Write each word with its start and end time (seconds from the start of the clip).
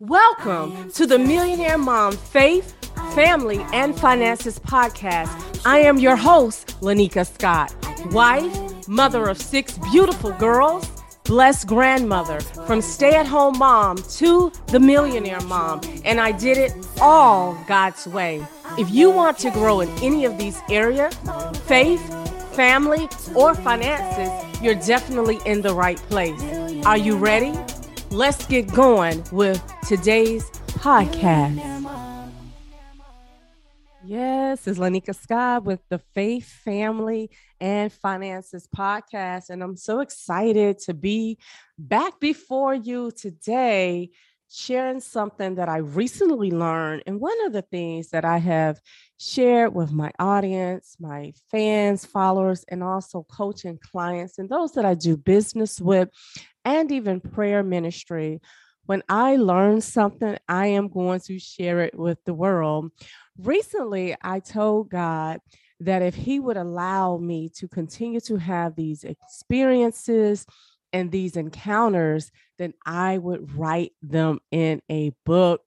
Welcome 0.00 0.90
to 0.90 1.06
the 1.06 1.18
Millionaire 1.18 1.78
Mom 1.78 2.12
Faith, 2.12 2.74
Family, 3.14 3.64
and 3.72 3.98
Finances 3.98 4.58
podcast. 4.58 5.62
I 5.64 5.78
am 5.78 5.96
your 5.98 6.16
host, 6.16 6.78
Lenika 6.82 7.26
Scott, 7.26 7.74
wife, 8.12 8.86
mother 8.86 9.26
of 9.30 9.40
six 9.40 9.78
beautiful 9.90 10.32
girls, 10.32 10.86
blessed 11.24 11.66
grandmother, 11.66 12.40
from 12.66 12.82
stay 12.82 13.14
at 13.14 13.26
home 13.26 13.56
mom 13.56 13.96
to 13.96 14.52
the 14.66 14.78
millionaire 14.78 15.40
mom, 15.40 15.80
and 16.04 16.20
I 16.20 16.30
did 16.30 16.58
it 16.58 16.74
all 17.00 17.54
God's 17.66 18.06
way. 18.06 18.46
If 18.78 18.90
you 18.90 19.10
want 19.10 19.38
to 19.38 19.50
grow 19.50 19.80
in 19.80 19.88
any 20.02 20.26
of 20.26 20.36
these 20.36 20.60
areas, 20.68 21.16
faith, 21.64 22.06
family, 22.54 23.08
or 23.34 23.54
finances, 23.54 24.62
you're 24.62 24.74
definitely 24.74 25.38
in 25.46 25.62
the 25.62 25.72
right 25.72 25.96
place. 26.10 26.42
Are 26.84 26.98
you 26.98 27.16
ready? 27.16 27.54
Let's 28.16 28.46
get 28.46 28.72
going 28.72 29.22
with 29.30 29.62
today's 29.86 30.48
podcast. 30.68 31.60
Yes, 34.06 34.66
it's 34.66 34.78
Lenika 34.78 35.14
Scott 35.14 35.64
with 35.64 35.80
the 35.90 35.98
Faith, 36.14 36.48
Family, 36.64 37.28
and 37.60 37.92
Finances 37.92 38.66
podcast. 38.74 39.50
And 39.50 39.62
I'm 39.62 39.76
so 39.76 40.00
excited 40.00 40.78
to 40.86 40.94
be 40.94 41.36
back 41.78 42.18
before 42.18 42.72
you 42.72 43.10
today, 43.10 44.08
sharing 44.50 45.00
something 45.00 45.56
that 45.56 45.68
I 45.68 45.78
recently 45.78 46.50
learned. 46.50 47.02
And 47.06 47.20
one 47.20 47.44
of 47.46 47.52
the 47.52 47.62
things 47.62 48.10
that 48.10 48.24
I 48.24 48.38
have 48.38 48.80
shared 49.18 49.74
with 49.74 49.92
my 49.92 50.12
audience, 50.18 50.96
my 51.00 51.32
fans, 51.50 52.04
followers, 52.04 52.64
and 52.68 52.82
also 52.82 53.26
coaching 53.30 53.78
clients 53.78 54.38
and 54.38 54.48
those 54.48 54.72
that 54.72 54.84
I 54.84 54.94
do 54.94 55.16
business 55.16 55.80
with, 55.80 56.10
and 56.64 56.90
even 56.92 57.20
prayer 57.20 57.62
ministry. 57.62 58.40
When 58.86 59.02
I 59.08 59.36
learn 59.36 59.80
something, 59.80 60.36
I 60.48 60.68
am 60.68 60.88
going 60.88 61.20
to 61.20 61.38
share 61.40 61.80
it 61.80 61.98
with 61.98 62.18
the 62.24 62.34
world. 62.34 62.92
Recently, 63.36 64.16
I 64.22 64.38
told 64.40 64.90
God 64.90 65.40
that 65.80 66.02
if 66.02 66.14
He 66.14 66.38
would 66.38 66.56
allow 66.56 67.16
me 67.16 67.50
to 67.56 67.68
continue 67.68 68.20
to 68.20 68.36
have 68.36 68.76
these 68.76 69.02
experiences 69.02 70.46
and 70.92 71.10
these 71.10 71.36
encounters, 71.36 72.30
then 72.58 72.74
I 72.84 73.18
would 73.18 73.56
write 73.56 73.92
them 74.02 74.40
in 74.50 74.80
a 74.90 75.12
book 75.24 75.62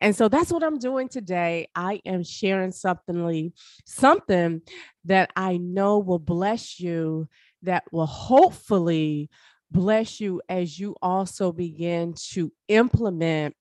and 0.00 0.14
so 0.14 0.28
that's 0.28 0.52
what 0.52 0.62
I'm 0.62 0.78
doing 0.78 1.08
today. 1.08 1.68
I 1.74 2.00
am 2.04 2.22
sharing 2.22 2.72
something, 2.72 3.52
something 3.84 4.62
that 5.04 5.30
I 5.36 5.56
know 5.56 5.98
will 5.98 6.18
bless 6.18 6.78
you, 6.78 7.28
that 7.62 7.84
will 7.90 8.06
hopefully 8.06 9.30
bless 9.70 10.20
you 10.20 10.40
as 10.48 10.78
you 10.78 10.96
also 11.02 11.52
begin 11.52 12.14
to 12.30 12.52
implement 12.68 13.54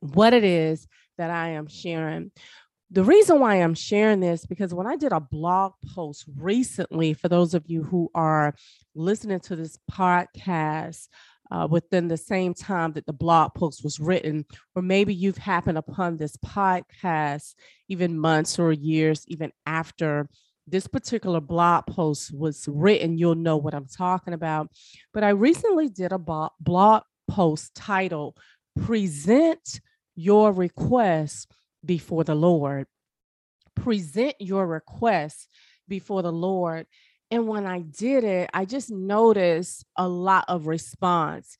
what 0.00 0.32
it 0.32 0.44
is 0.44 0.86
that 1.18 1.30
I 1.30 1.50
am 1.50 1.66
sharing. 1.66 2.30
The 2.90 3.04
reason 3.04 3.38
why 3.38 3.56
I'm 3.56 3.74
sharing 3.74 4.20
this 4.20 4.46
because 4.46 4.72
when 4.72 4.86
I 4.86 4.96
did 4.96 5.12
a 5.12 5.20
blog 5.20 5.72
post 5.94 6.24
recently, 6.38 7.12
for 7.12 7.28
those 7.28 7.52
of 7.52 7.64
you 7.66 7.82
who 7.82 8.10
are 8.14 8.54
listening 8.94 9.40
to 9.40 9.56
this 9.56 9.78
podcast 9.90 11.08
uh, 11.50 11.68
within 11.70 12.08
the 12.08 12.16
same 12.16 12.54
time 12.54 12.92
that 12.92 13.04
the 13.04 13.12
blog 13.12 13.52
post 13.52 13.84
was 13.84 14.00
written, 14.00 14.46
or 14.74 14.80
maybe 14.80 15.14
you've 15.14 15.36
happened 15.36 15.76
upon 15.76 16.16
this 16.16 16.38
podcast 16.38 17.54
even 17.88 18.18
months 18.18 18.58
or 18.58 18.72
years, 18.72 19.22
even 19.28 19.52
after 19.66 20.26
this 20.66 20.86
particular 20.86 21.42
blog 21.42 21.84
post 21.86 22.32
was 22.34 22.66
written, 22.68 23.18
you'll 23.18 23.34
know 23.34 23.58
what 23.58 23.74
I'm 23.74 23.86
talking 23.86 24.32
about. 24.32 24.70
But 25.12 25.24
I 25.24 25.30
recently 25.30 25.90
did 25.90 26.12
a 26.12 26.50
blog 26.60 27.02
post 27.28 27.74
titled 27.74 28.38
Present 28.80 29.80
Your 30.14 30.52
Request 30.52 31.52
Before 31.88 32.22
the 32.22 32.34
Lord. 32.34 32.86
Present 33.74 34.34
your 34.38 34.66
request 34.66 35.48
before 35.88 36.20
the 36.20 36.32
Lord. 36.32 36.86
And 37.30 37.48
when 37.48 37.66
I 37.66 37.80
did 37.80 38.24
it, 38.24 38.50
I 38.52 38.66
just 38.66 38.90
noticed 38.90 39.86
a 39.96 40.06
lot 40.06 40.44
of 40.48 40.66
response. 40.66 41.56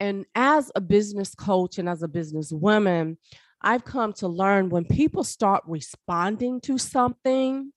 And 0.00 0.26
as 0.34 0.72
a 0.74 0.80
business 0.80 1.34
coach 1.34 1.78
and 1.78 1.88
as 1.88 2.02
a 2.02 2.08
business 2.08 2.50
woman, 2.52 3.18
I've 3.62 3.84
come 3.84 4.12
to 4.14 4.26
learn 4.26 4.68
when 4.68 4.84
people 4.84 5.22
start 5.22 5.62
responding 5.66 6.60
to 6.62 6.76
something, 6.76 7.72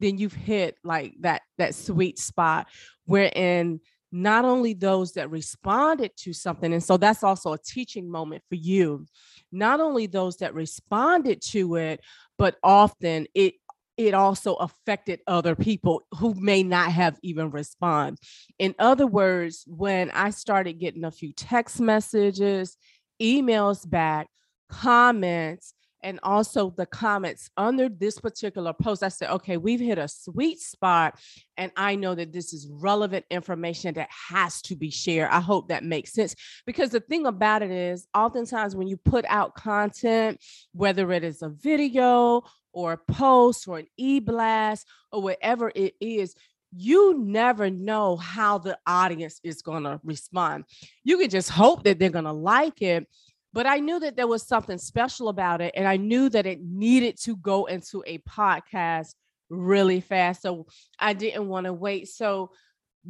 then 0.00 0.18
you've 0.18 0.34
hit 0.34 0.76
like 0.82 1.14
that 1.20 1.42
that 1.58 1.74
sweet 1.76 2.18
spot 2.18 2.66
wherein 3.04 3.80
not 4.14 4.44
only 4.44 4.74
those 4.74 5.12
that 5.12 5.28
responded 5.28 6.12
to 6.16 6.32
something 6.32 6.72
and 6.72 6.82
so 6.82 6.96
that's 6.96 7.24
also 7.24 7.52
a 7.52 7.58
teaching 7.58 8.08
moment 8.08 8.40
for 8.48 8.54
you 8.54 9.04
not 9.50 9.80
only 9.80 10.06
those 10.06 10.36
that 10.36 10.54
responded 10.54 11.42
to 11.42 11.74
it 11.74 12.00
but 12.38 12.56
often 12.62 13.26
it 13.34 13.54
it 13.96 14.14
also 14.14 14.54
affected 14.54 15.20
other 15.26 15.54
people 15.54 16.02
who 16.18 16.34
may 16.34 16.62
not 16.62 16.90
have 16.90 17.16
even 17.22 17.50
respond. 17.50 18.18
In 18.58 18.74
other 18.78 19.06
words, 19.06 19.64
when 19.68 20.10
I 20.10 20.30
started 20.30 20.80
getting 20.80 21.04
a 21.04 21.12
few 21.12 21.32
text 21.32 21.80
messages, 21.80 22.76
emails 23.22 23.88
back, 23.88 24.26
comments, 24.68 25.73
and 26.04 26.20
also 26.22 26.70
the 26.76 26.84
comments 26.84 27.50
under 27.56 27.88
this 27.88 28.20
particular 28.20 28.74
post, 28.74 29.02
I 29.02 29.08
said, 29.08 29.30
okay, 29.30 29.56
we've 29.56 29.80
hit 29.80 29.96
a 29.96 30.06
sweet 30.06 30.60
spot. 30.60 31.18
And 31.56 31.72
I 31.76 31.96
know 31.96 32.14
that 32.14 32.30
this 32.30 32.52
is 32.52 32.68
relevant 32.70 33.24
information 33.30 33.94
that 33.94 34.10
has 34.28 34.60
to 34.62 34.76
be 34.76 34.90
shared. 34.90 35.30
I 35.30 35.40
hope 35.40 35.68
that 35.68 35.82
makes 35.82 36.12
sense. 36.12 36.36
Because 36.66 36.90
the 36.90 37.00
thing 37.00 37.24
about 37.26 37.62
it 37.62 37.70
is, 37.70 38.06
oftentimes 38.14 38.76
when 38.76 38.86
you 38.86 38.98
put 38.98 39.24
out 39.28 39.54
content, 39.54 40.40
whether 40.72 41.10
it 41.10 41.24
is 41.24 41.40
a 41.40 41.48
video 41.48 42.42
or 42.74 42.92
a 42.92 43.12
post 43.12 43.66
or 43.66 43.78
an 43.78 43.86
e-blast 43.96 44.86
or 45.10 45.22
whatever 45.22 45.72
it 45.74 45.94
is, 46.00 46.34
you 46.76 47.18
never 47.18 47.70
know 47.70 48.16
how 48.16 48.58
the 48.58 48.76
audience 48.86 49.40
is 49.42 49.62
going 49.62 49.84
to 49.84 50.00
respond. 50.04 50.64
You 51.02 51.16
can 51.16 51.30
just 51.30 51.48
hope 51.48 51.84
that 51.84 51.98
they're 51.98 52.10
going 52.10 52.24
to 52.24 52.32
like 52.32 52.82
it. 52.82 53.06
But 53.54 53.66
I 53.66 53.78
knew 53.78 54.00
that 54.00 54.16
there 54.16 54.26
was 54.26 54.42
something 54.42 54.78
special 54.78 55.28
about 55.28 55.60
it. 55.60 55.72
And 55.76 55.86
I 55.86 55.96
knew 55.96 56.28
that 56.28 56.44
it 56.44 56.60
needed 56.60 57.16
to 57.22 57.36
go 57.36 57.66
into 57.66 58.02
a 58.04 58.18
podcast 58.18 59.14
really 59.48 60.00
fast. 60.00 60.42
So 60.42 60.66
I 60.98 61.12
didn't 61.12 61.46
want 61.46 61.66
to 61.66 61.72
wait. 61.72 62.08
So 62.08 62.50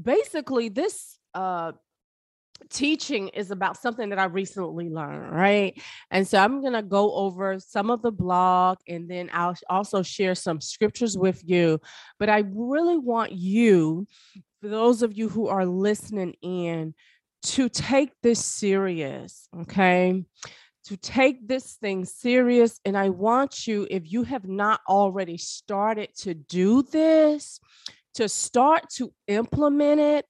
basically, 0.01 0.69
this 0.69 1.19
uh, 1.33 1.73
teaching 2.69 3.29
is 3.29 3.51
about 3.51 3.79
something 3.79 4.11
that 4.11 4.19
I 4.19 4.25
recently 4.25 4.91
learned, 4.91 5.35
right? 5.35 5.81
And 6.11 6.29
so 6.29 6.37
I'm 6.37 6.61
going 6.61 6.75
to 6.75 6.83
go 6.83 7.15
over 7.15 7.59
some 7.59 7.89
of 7.89 8.03
the 8.03 8.13
blog 8.13 8.77
and 8.87 9.09
then 9.09 9.31
I'll 9.33 9.57
also 9.71 10.03
share 10.03 10.35
some 10.35 10.61
scriptures 10.61 11.17
with 11.17 11.43
you. 11.43 11.81
But 12.19 12.29
I 12.29 12.45
really 12.53 12.99
want 12.99 13.33
you, 13.33 14.07
for 14.61 14.69
those 14.69 15.01
of 15.03 15.17
you 15.17 15.31
who 15.31 15.49
are 15.49 15.65
listening 15.65 16.35
in, 16.43 16.95
to 17.45 17.69
take 17.69 18.11
this 18.23 18.45
serious, 18.45 19.49
okay? 19.61 20.25
To 20.87 20.97
take 20.97 21.47
this 21.47 21.75
thing 21.75 22.05
serious. 22.05 22.81
And 22.85 22.97
I 22.97 23.11
want 23.11 23.67
you, 23.67 23.87
if 23.91 24.11
you 24.11 24.25
have 24.25 24.47
not 24.47 24.81
already 24.89 25.39
started 25.39 26.11
to 26.19 26.35
do 26.35 26.83
this, 26.83 27.61
to 28.15 28.29
start 28.29 28.91
to 28.97 29.13
implement 29.27 30.01
it 30.01 30.27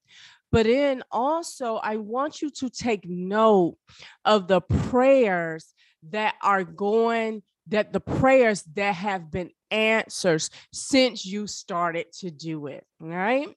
but 0.54 0.66
then 0.66 1.02
also, 1.10 1.80
I 1.82 1.96
want 1.96 2.40
you 2.40 2.48
to 2.48 2.70
take 2.70 3.08
note 3.08 3.76
of 4.24 4.46
the 4.46 4.60
prayers 4.60 5.74
that 6.10 6.36
are 6.40 6.62
going, 6.62 7.42
that 7.66 7.92
the 7.92 7.98
prayers 7.98 8.62
that 8.74 8.94
have 8.94 9.32
been 9.32 9.50
answers 9.72 10.50
since 10.72 11.26
you 11.26 11.48
started 11.48 12.12
to 12.20 12.30
do 12.30 12.68
it. 12.68 12.84
All 13.02 13.08
right. 13.08 13.48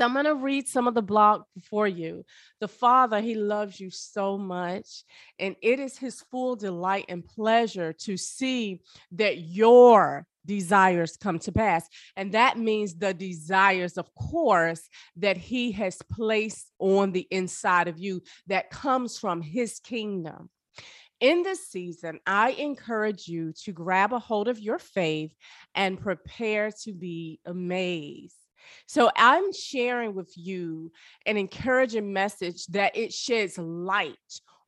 I'm 0.00 0.12
going 0.12 0.24
to 0.24 0.34
read 0.34 0.68
some 0.68 0.88
of 0.88 0.94
the 0.94 1.02
blog 1.02 1.42
for 1.68 1.86
you. 1.86 2.24
The 2.60 2.68
Father, 2.68 3.20
He 3.20 3.34
loves 3.34 3.78
you 3.78 3.90
so 3.90 4.38
much, 4.38 5.04
and 5.38 5.56
it 5.62 5.80
is 5.80 5.98
His 5.98 6.22
full 6.30 6.56
delight 6.56 7.06
and 7.08 7.24
pleasure 7.24 7.92
to 8.04 8.16
see 8.16 8.80
that 9.12 9.38
your 9.38 10.26
desires 10.46 11.16
come 11.16 11.38
to 11.40 11.52
pass. 11.52 11.86
And 12.16 12.32
that 12.32 12.58
means 12.58 12.94
the 12.94 13.14
desires, 13.14 13.98
of 13.98 14.12
course, 14.14 14.88
that 15.16 15.36
he 15.36 15.72
has 15.72 15.98
placed 16.10 16.72
on 16.78 17.12
the 17.12 17.26
inside 17.30 17.88
of 17.88 17.98
you 17.98 18.22
that 18.46 18.70
comes 18.70 19.18
from 19.18 19.42
his 19.42 19.80
kingdom. 19.80 20.50
In 21.20 21.42
this 21.42 21.68
season, 21.68 22.18
I 22.26 22.52
encourage 22.52 23.28
you 23.28 23.52
to 23.64 23.72
grab 23.72 24.14
a 24.14 24.18
hold 24.18 24.48
of 24.48 24.58
your 24.58 24.78
faith 24.78 25.34
and 25.74 26.00
prepare 26.00 26.70
to 26.84 26.92
be 26.94 27.40
amazed. 27.44 28.39
So 28.86 29.10
I'm 29.16 29.52
sharing 29.52 30.14
with 30.14 30.32
you 30.36 30.92
an 31.26 31.36
encouraging 31.36 32.12
message 32.12 32.66
that 32.66 32.96
it 32.96 33.12
sheds 33.12 33.58
light 33.58 34.16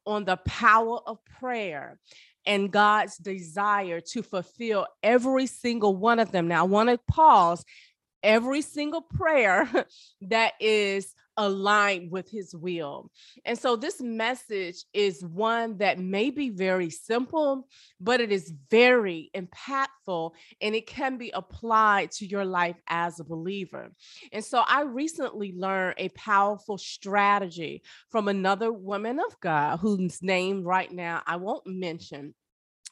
on 0.06 0.24
the 0.24 0.36
power 0.38 0.98
of 1.06 1.24
prayer 1.24 1.98
and 2.46 2.70
God's 2.70 3.16
desire 3.18 4.00
to 4.00 4.22
fulfill 4.22 4.86
every 5.02 5.46
single 5.46 5.96
one 5.96 6.18
of 6.18 6.32
them. 6.32 6.48
Now, 6.48 6.64
I 6.64 6.66
want 6.66 6.88
to 6.88 6.98
pause 7.08 7.64
every 8.22 8.62
single 8.62 9.02
prayer 9.02 9.68
that 10.22 10.54
is 10.60 11.14
aligned 11.36 12.10
with 12.10 12.30
his 12.30 12.54
will. 12.54 13.10
And 13.44 13.58
so 13.58 13.76
this 13.76 14.00
message 14.00 14.84
is 14.92 15.24
one 15.24 15.78
that 15.78 15.98
may 15.98 16.30
be 16.30 16.50
very 16.50 16.90
simple, 16.90 17.66
but 18.00 18.20
it 18.20 18.32
is 18.32 18.52
very 18.70 19.30
impactful 19.34 20.32
and 20.60 20.74
it 20.74 20.86
can 20.86 21.16
be 21.16 21.30
applied 21.30 22.10
to 22.12 22.26
your 22.26 22.44
life 22.44 22.76
as 22.88 23.20
a 23.20 23.24
believer. 23.24 23.92
And 24.32 24.44
so 24.44 24.62
I 24.66 24.82
recently 24.82 25.52
learned 25.56 25.94
a 25.98 26.08
powerful 26.10 26.78
strategy 26.78 27.82
from 28.10 28.28
another 28.28 28.72
woman 28.72 29.18
of 29.18 29.38
God 29.40 29.78
whose 29.78 30.22
name 30.22 30.62
right 30.64 30.90
now 30.90 31.22
I 31.26 31.36
won't 31.36 31.66
mention 31.66 32.34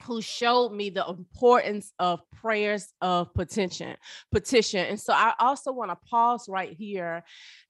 who 0.03 0.23
showed 0.23 0.73
me 0.73 0.91
the 0.91 1.07
importance 1.07 1.93
of 1.99 2.21
prayers 2.31 2.93
of 3.01 3.33
petition 3.35 3.97
petition. 4.33 4.87
And 4.87 5.01
so 5.01 5.13
i 5.13 5.35
also 5.39 5.73
want 5.73 5.91
to 5.91 6.09
pause 6.09 6.47
right 6.49 6.73
here 6.73 7.23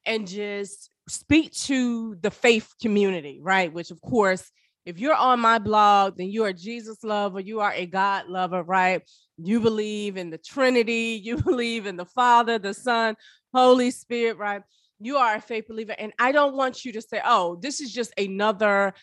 and 0.06 0.26
just 0.26 0.90
speak 1.08 1.52
to 1.52 2.16
the 2.20 2.30
faith 2.30 2.72
community 2.80 3.40
right? 3.42 3.72
Which 3.72 3.90
of 3.90 4.00
course 4.00 4.50
if 4.86 4.98
you're 4.98 5.14
on 5.14 5.40
my 5.40 5.58
blog 5.58 6.16
then 6.16 6.30
you're 6.30 6.52
jesus 6.52 7.04
lover 7.04 7.38
you 7.38 7.60
are 7.60 7.72
a 7.72 7.86
god 7.86 8.28
lover 8.28 8.62
right? 8.62 9.02
You 9.38 9.60
believe 9.60 10.16
in 10.16 10.30
the 10.30 10.38
trinity 10.38 11.20
you 11.22 11.36
believe 11.36 11.86
in 11.86 11.96
the 11.96 12.06
father 12.06 12.58
the 12.58 12.74
son 12.74 13.16
holy 13.52 13.90
spirit 13.90 14.38
right? 14.38 14.62
You 15.02 15.16
are 15.16 15.36
a 15.36 15.40
faith 15.40 15.66
believer 15.68 15.94
and 15.98 16.12
i 16.18 16.30
don't 16.30 16.54
want 16.54 16.84
you 16.84 16.92
to 16.92 17.02
say 17.02 17.20
oh 17.24 17.58
this 17.60 17.80
is 17.80 17.92
just 17.92 18.12
another 18.18 18.94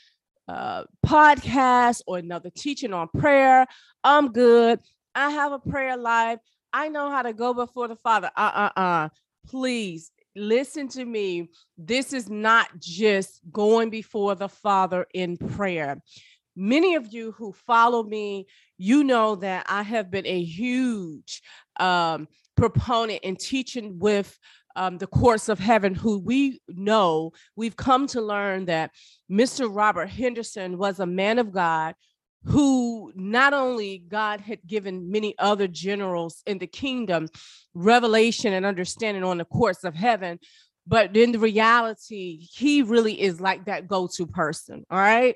uh, 0.47 0.83
podcast 1.05 2.01
or 2.07 2.17
another 2.17 2.49
teaching 2.49 2.93
on 2.93 3.07
prayer. 3.17 3.65
I'm 4.03 4.31
good. 4.31 4.79
I 5.15 5.31
have 5.31 5.51
a 5.51 5.59
prayer 5.59 5.97
life. 5.97 6.39
I 6.73 6.89
know 6.89 7.09
how 7.09 7.23
to 7.23 7.33
go 7.33 7.53
before 7.53 7.87
the 7.87 7.95
Father. 7.95 8.29
Uh 8.35 8.69
uh 8.75 8.79
uh. 8.79 9.09
Please 9.47 10.11
listen 10.35 10.87
to 10.89 11.03
me. 11.03 11.49
This 11.77 12.13
is 12.13 12.29
not 12.29 12.67
just 12.79 13.41
going 13.51 13.89
before 13.89 14.35
the 14.35 14.49
Father 14.49 15.05
in 15.13 15.37
prayer. 15.37 16.01
Many 16.55 16.95
of 16.95 17.13
you 17.13 17.31
who 17.33 17.51
follow 17.51 18.03
me, 18.03 18.47
you 18.77 19.03
know 19.03 19.35
that 19.35 19.65
I 19.69 19.83
have 19.83 20.09
been 20.09 20.25
a 20.25 20.43
huge 20.43 21.41
um, 21.79 22.27
proponent 22.55 23.21
in 23.23 23.35
teaching 23.35 23.99
with 23.99 24.37
um, 24.77 24.99
the 24.99 25.07
courts 25.07 25.49
of 25.49 25.59
heaven, 25.59 25.95
who 25.95 26.19
we 26.19 26.61
know, 26.67 27.33
we've 27.55 27.75
come 27.75 28.07
to 28.07 28.21
learn 28.21 28.65
that 28.65 28.91
Mr. 29.29 29.67
Robert 29.69 30.07
Henderson 30.07 30.77
was 30.77 30.99
a 30.99 31.05
man 31.05 31.39
of 31.39 31.51
God 31.51 31.95
who 32.45 33.11
not 33.15 33.53
only 33.53 33.97
God 34.07 34.39
had 34.39 34.65
given 34.65 35.11
many 35.11 35.35
other 35.39 35.67
generals 35.67 36.43
in 36.45 36.59
the 36.59 36.67
kingdom 36.67 37.27
revelation 37.73 38.53
and 38.53 38.65
understanding 38.65 39.23
on 39.23 39.39
the 39.39 39.45
courts 39.45 39.83
of 39.83 39.95
heaven, 39.95 40.39
but 40.85 41.17
in 41.17 41.33
the 41.33 41.39
reality, 41.39 42.37
he 42.37 42.83
really 42.83 43.19
is 43.19 43.41
like 43.41 43.65
that 43.65 43.87
go 43.87 44.07
to 44.15 44.25
person. 44.25 44.85
All 44.89 44.97
right. 44.97 45.35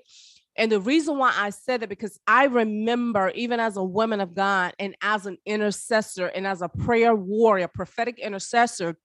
And 0.56 0.72
the 0.72 0.80
reason 0.80 1.18
why 1.18 1.34
I 1.36 1.50
said 1.50 1.82
that 1.82 1.90
because 1.90 2.20
I 2.28 2.46
remember, 2.46 3.30
even 3.30 3.60
as 3.60 3.78
a 3.78 3.84
woman 3.84 4.22
of 4.22 4.36
God 4.36 4.74
and 4.80 4.96
as 5.02 5.26
an 5.26 5.38
intercessor 5.46 6.28
and 6.28 6.46
as 6.46 6.62
a 6.62 6.70
prayer 6.70 7.16
warrior, 7.16 7.68
prophetic 7.68 8.20
intercessor, 8.20 8.96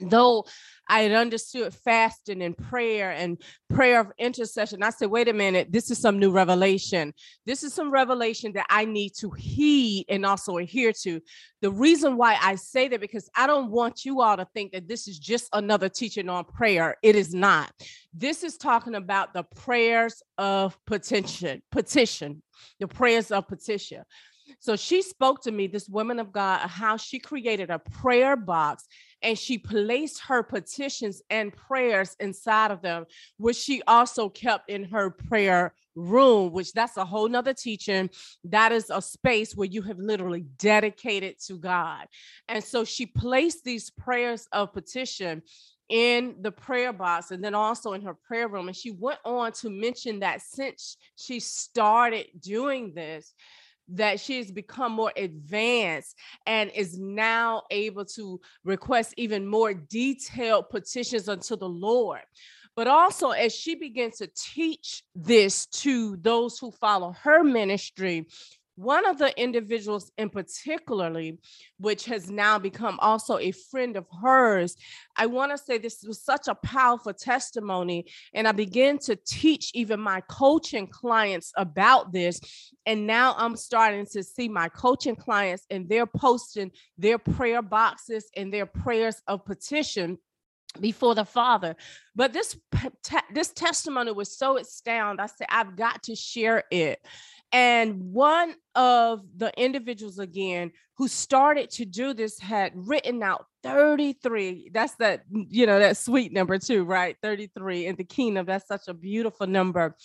though 0.00 0.46
I 0.88 1.02
had 1.02 1.12
understood 1.12 1.72
fasting 1.72 2.42
and 2.42 2.56
prayer 2.56 3.12
and 3.12 3.40
prayer 3.70 4.00
of 4.00 4.12
intercession, 4.18 4.82
I 4.82 4.90
said, 4.90 5.10
wait 5.10 5.28
a 5.28 5.32
minute, 5.32 5.68
this 5.70 5.90
is 5.90 5.98
some 5.98 6.18
new 6.18 6.30
revelation. 6.30 7.14
This 7.46 7.62
is 7.62 7.72
some 7.72 7.90
revelation 7.90 8.52
that 8.54 8.66
I 8.68 8.84
need 8.84 9.10
to 9.20 9.30
heed 9.30 10.06
and 10.08 10.26
also 10.26 10.58
adhere 10.58 10.92
to. 11.02 11.20
The 11.60 11.70
reason 11.70 12.16
why 12.16 12.36
I 12.42 12.56
say 12.56 12.88
that, 12.88 13.00
because 13.00 13.30
I 13.36 13.46
don't 13.46 13.70
want 13.70 14.04
you 14.04 14.20
all 14.20 14.36
to 14.36 14.46
think 14.52 14.72
that 14.72 14.88
this 14.88 15.08
is 15.08 15.18
just 15.18 15.48
another 15.52 15.88
teaching 15.88 16.28
on 16.28 16.44
prayer. 16.44 16.96
It 17.02 17.16
is 17.16 17.32
not. 17.32 17.72
This 18.12 18.42
is 18.42 18.56
talking 18.56 18.94
about 18.94 19.32
the 19.32 19.44
prayers 19.56 20.22
of 20.36 20.76
petition, 20.86 21.62
petition, 21.70 22.42
the 22.80 22.88
prayers 22.88 23.30
of 23.30 23.48
petition. 23.48 24.02
So 24.58 24.76
she 24.76 25.02
spoke 25.02 25.42
to 25.42 25.52
me, 25.52 25.66
this 25.66 25.88
woman 25.88 26.18
of 26.18 26.32
God, 26.32 26.68
how 26.68 26.96
she 26.96 27.18
created 27.18 27.70
a 27.70 27.78
prayer 27.78 28.36
box 28.36 28.86
and 29.22 29.38
she 29.38 29.58
placed 29.58 30.20
her 30.22 30.42
petitions 30.42 31.22
and 31.30 31.54
prayers 31.56 32.16
inside 32.20 32.70
of 32.70 32.82
them, 32.82 33.06
which 33.38 33.56
she 33.56 33.82
also 33.86 34.28
kept 34.28 34.68
in 34.68 34.84
her 34.84 35.10
prayer 35.10 35.74
room, 35.94 36.52
which 36.52 36.72
that's 36.72 36.96
a 36.96 37.04
whole 37.04 37.28
nother 37.28 37.54
teaching. 37.54 38.10
That 38.44 38.72
is 38.72 38.90
a 38.90 39.02
space 39.02 39.54
where 39.54 39.68
you 39.68 39.82
have 39.82 39.98
literally 39.98 40.44
dedicated 40.58 41.38
to 41.46 41.58
God. 41.58 42.06
And 42.48 42.62
so 42.62 42.84
she 42.84 43.06
placed 43.06 43.64
these 43.64 43.90
prayers 43.90 44.48
of 44.52 44.72
petition 44.72 45.42
in 45.88 46.36
the 46.40 46.50
prayer 46.50 46.92
box 46.92 47.30
and 47.30 47.44
then 47.44 47.54
also 47.54 47.92
in 47.92 48.02
her 48.02 48.14
prayer 48.14 48.48
room. 48.48 48.68
And 48.68 48.76
she 48.76 48.90
went 48.90 49.18
on 49.24 49.52
to 49.52 49.68
mention 49.68 50.20
that 50.20 50.40
since 50.40 50.96
she 51.16 51.38
started 51.38 52.28
doing 52.40 52.94
this, 52.94 53.34
that 53.92 54.20
she 54.20 54.38
has 54.38 54.50
become 54.50 54.92
more 54.92 55.12
advanced 55.16 56.16
and 56.46 56.70
is 56.74 56.98
now 56.98 57.62
able 57.70 58.04
to 58.04 58.40
request 58.64 59.14
even 59.16 59.46
more 59.46 59.74
detailed 59.74 60.70
petitions 60.70 61.28
unto 61.28 61.56
the 61.56 61.68
Lord. 61.68 62.22
But 62.74 62.86
also, 62.86 63.30
as 63.30 63.54
she 63.54 63.74
begins 63.74 64.16
to 64.18 64.30
teach 64.34 65.02
this 65.14 65.66
to 65.66 66.16
those 66.16 66.58
who 66.58 66.70
follow 66.70 67.14
her 67.22 67.44
ministry, 67.44 68.26
one 68.76 69.06
of 69.06 69.18
the 69.18 69.38
individuals 69.40 70.10
in 70.16 70.30
particularly 70.30 71.38
which 71.78 72.06
has 72.06 72.30
now 72.30 72.58
become 72.58 72.98
also 73.00 73.38
a 73.38 73.50
friend 73.50 73.96
of 73.96 74.06
hers 74.22 74.76
i 75.16 75.26
want 75.26 75.52
to 75.52 75.58
say 75.58 75.78
this 75.78 76.02
was 76.06 76.22
such 76.22 76.48
a 76.48 76.54
powerful 76.54 77.12
testimony 77.12 78.06
and 78.34 78.48
i 78.48 78.52
began 78.52 78.98
to 78.98 79.16
teach 79.26 79.70
even 79.74 80.00
my 80.00 80.20
coaching 80.28 80.86
clients 80.86 81.52
about 81.56 82.12
this 82.12 82.40
and 82.86 83.06
now 83.06 83.34
i'm 83.36 83.56
starting 83.56 84.06
to 84.06 84.22
see 84.22 84.48
my 84.48 84.68
coaching 84.68 85.16
clients 85.16 85.66
and 85.70 85.88
they're 85.88 86.06
posting 86.06 86.70
their 86.96 87.18
prayer 87.18 87.62
boxes 87.62 88.30
and 88.36 88.52
their 88.52 88.66
prayers 88.66 89.20
of 89.26 89.44
petition 89.44 90.18
before 90.80 91.14
the 91.14 91.24
father. 91.24 91.76
But 92.16 92.32
this 92.32 92.56
this 93.32 93.52
testimony 93.52 94.12
was 94.12 94.36
so 94.36 94.56
astounding 94.58 95.22
i 95.22 95.26
said 95.26 95.46
i've 95.50 95.76
got 95.76 96.02
to 96.02 96.14
share 96.14 96.64
it 96.70 96.98
and 97.52 98.12
one 98.12 98.54
of 98.74 99.22
the 99.36 99.52
individuals 99.60 100.18
again 100.18 100.72
who 100.96 101.06
started 101.06 101.70
to 101.70 101.84
do 101.84 102.14
this 102.14 102.38
had 102.38 102.72
written 102.74 103.22
out 103.22 103.46
33. 103.62 104.70
That's 104.72 104.94
that, 104.96 105.28
mm, 105.30 105.46
you 105.48 105.66
know, 105.66 105.78
that 105.78 105.96
sweet 105.96 106.32
number 106.32 106.58
too, 106.58 106.84
right? 106.84 107.16
33 107.22 107.86
in 107.86 107.96
the 107.96 108.04
kingdom. 108.04 108.46
That's 108.46 108.66
such 108.66 108.88
a 108.88 108.94
beautiful 108.94 109.46
number. 109.46 109.96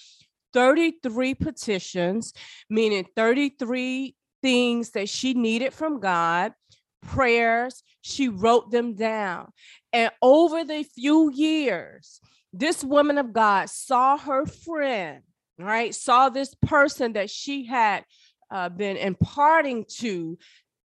33 0.53 1.35
petitions, 1.35 2.33
meaning 2.69 3.05
33 3.15 4.15
things 4.41 4.91
that 4.91 5.09
she 5.09 5.33
needed 5.33 5.73
from 5.73 5.99
God, 5.99 6.53
prayers. 7.01 7.83
She 8.01 8.27
wrote 8.27 8.71
them 8.71 8.95
down. 8.95 9.51
And 9.93 10.11
over 10.21 10.63
the 10.63 10.83
few 10.83 11.31
years, 11.31 12.19
this 12.53 12.83
woman 12.83 13.17
of 13.17 13.33
God 13.33 13.69
saw 13.69 14.17
her 14.17 14.45
friend 14.45 15.21
right? 15.57 15.93
Saw 15.93 16.29
this 16.29 16.53
person 16.55 17.13
that 17.13 17.29
she 17.29 17.65
had 17.65 18.05
uh, 18.51 18.69
been 18.69 18.97
imparting 18.97 19.85
to 19.99 20.37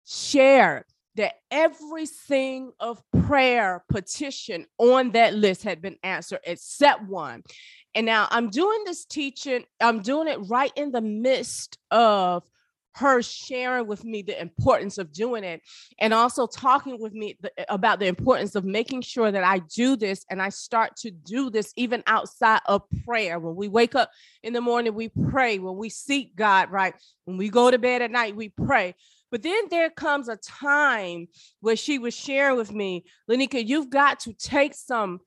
share 0.06 0.86
that 1.16 1.34
everything 1.50 2.72
of 2.80 3.01
prayer 3.25 3.84
petition 3.90 4.66
on 4.78 5.12
that 5.12 5.34
list 5.34 5.63
had 5.63 5.82
been 5.82 5.98
answered 6.04 6.40
except 6.46 7.04
one. 7.04 7.44
And 7.94 8.06
now 8.06 8.28
I'm 8.32 8.50
doing 8.50 8.84
this 8.86 9.06
teaching, 9.06 9.66
I'm 9.82 10.01
doing 10.01 10.30
it 10.30 10.40
right 10.48 10.72
in 10.75 10.92
the 10.92 11.01
midst 11.01 11.78
of 11.92 12.44
her 12.96 13.22
sharing 13.22 13.88
with 13.88 14.04
me 14.04 14.22
the 14.22 14.40
importance 14.40 14.98
of 14.98 15.14
doing 15.14 15.44
it 15.44 15.62
and 16.00 16.14
also 16.14 16.46
talking 16.46 17.00
with 17.00 17.14
me 17.14 17.38
th- 17.42 17.54
about 17.70 18.00
the 18.00 18.08
importance 18.08 18.56
of 18.56 18.66
making 18.66 19.02
sure 19.02 19.32
that 19.32 19.44
I 19.44 19.60
do 19.60 19.96
this 19.96 20.26
and 20.30 20.42
I 20.42 20.50
start 20.50 20.96
to 20.98 21.12
do 21.12 21.50
this 21.50 21.74
even 21.76 22.04
outside 22.08 22.60
of 22.66 22.84
prayer. 23.06 23.40
When 23.40 23.56
we 23.56 23.68
wake 23.68 23.96
up 23.96 24.12
in 24.44 24.54
the 24.54 24.62
morning, 24.62 24.94
we 24.94 25.10
pray. 25.10 25.60
When 25.60 25.78
we 25.78 25.90
seek 25.90 26.36
God, 26.36 26.70
right? 26.72 26.94
When 27.26 27.38
we 27.38 27.50
go 27.50 27.72
to 27.72 27.80
bed 27.80 28.02
at 28.02 28.12
night, 28.12 28.36
we 28.36 28.50
pray. 28.50 28.96
But 29.32 29.44
then 29.44 29.64
there 29.70 29.90
comes 29.90 30.28
a 30.28 30.36
time 30.36 31.28
where 31.62 31.78
she 31.78 31.98
was 31.98 32.14
sharing 32.14 32.58
with 32.58 32.74
me, 32.74 33.06
Lenika, 33.30 33.66
you've 33.66 33.90
got 33.90 34.20
to 34.22 34.34
take 34.34 34.76
some 34.76 35.22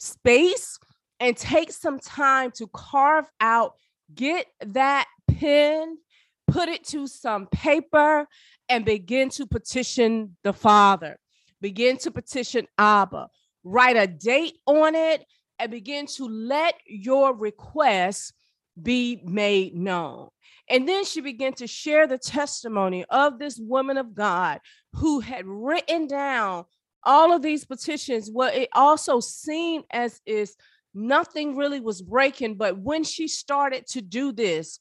space 0.00 0.78
and 1.20 1.36
take 1.36 1.70
some 1.70 2.00
time 2.00 2.50
to 2.52 2.66
carve 2.66 3.30
out, 3.40 3.74
get 4.12 4.46
that 4.66 5.06
pen 5.28 5.96
put 6.46 6.68
it 6.68 6.84
to 6.84 7.06
some 7.06 7.46
paper 7.46 8.26
and 8.68 8.84
begin 8.84 9.28
to 9.30 9.46
petition 9.46 10.36
the 10.42 10.52
Father. 10.52 11.18
Begin 11.60 11.96
to 11.98 12.10
petition 12.10 12.66
Abba. 12.78 13.28
Write 13.62 13.96
a 13.96 14.06
date 14.06 14.58
on 14.66 14.94
it 14.94 15.24
and 15.58 15.70
begin 15.70 16.06
to 16.06 16.26
let 16.26 16.74
your 16.86 17.34
requests 17.34 18.32
be 18.80 19.20
made 19.24 19.74
known. 19.74 20.28
And 20.68 20.88
then 20.88 21.04
she 21.04 21.20
began 21.20 21.52
to 21.54 21.66
share 21.66 22.06
the 22.06 22.18
testimony 22.18 23.04
of 23.10 23.38
this 23.38 23.58
woman 23.58 23.98
of 23.98 24.14
God 24.14 24.60
who 24.94 25.20
had 25.20 25.46
written 25.46 26.06
down 26.06 26.64
all 27.04 27.32
of 27.32 27.42
these 27.42 27.64
petitions, 27.64 28.30
what 28.30 28.54
it 28.54 28.70
also 28.72 29.20
seemed 29.20 29.84
as 29.90 30.20
is 30.24 30.56
nothing 30.94 31.56
really 31.56 31.80
was 31.80 32.00
breaking. 32.00 32.56
But 32.56 32.78
when 32.78 33.04
she 33.04 33.28
started 33.28 33.86
to 33.88 34.00
do 34.00 34.32
this, 34.32 34.80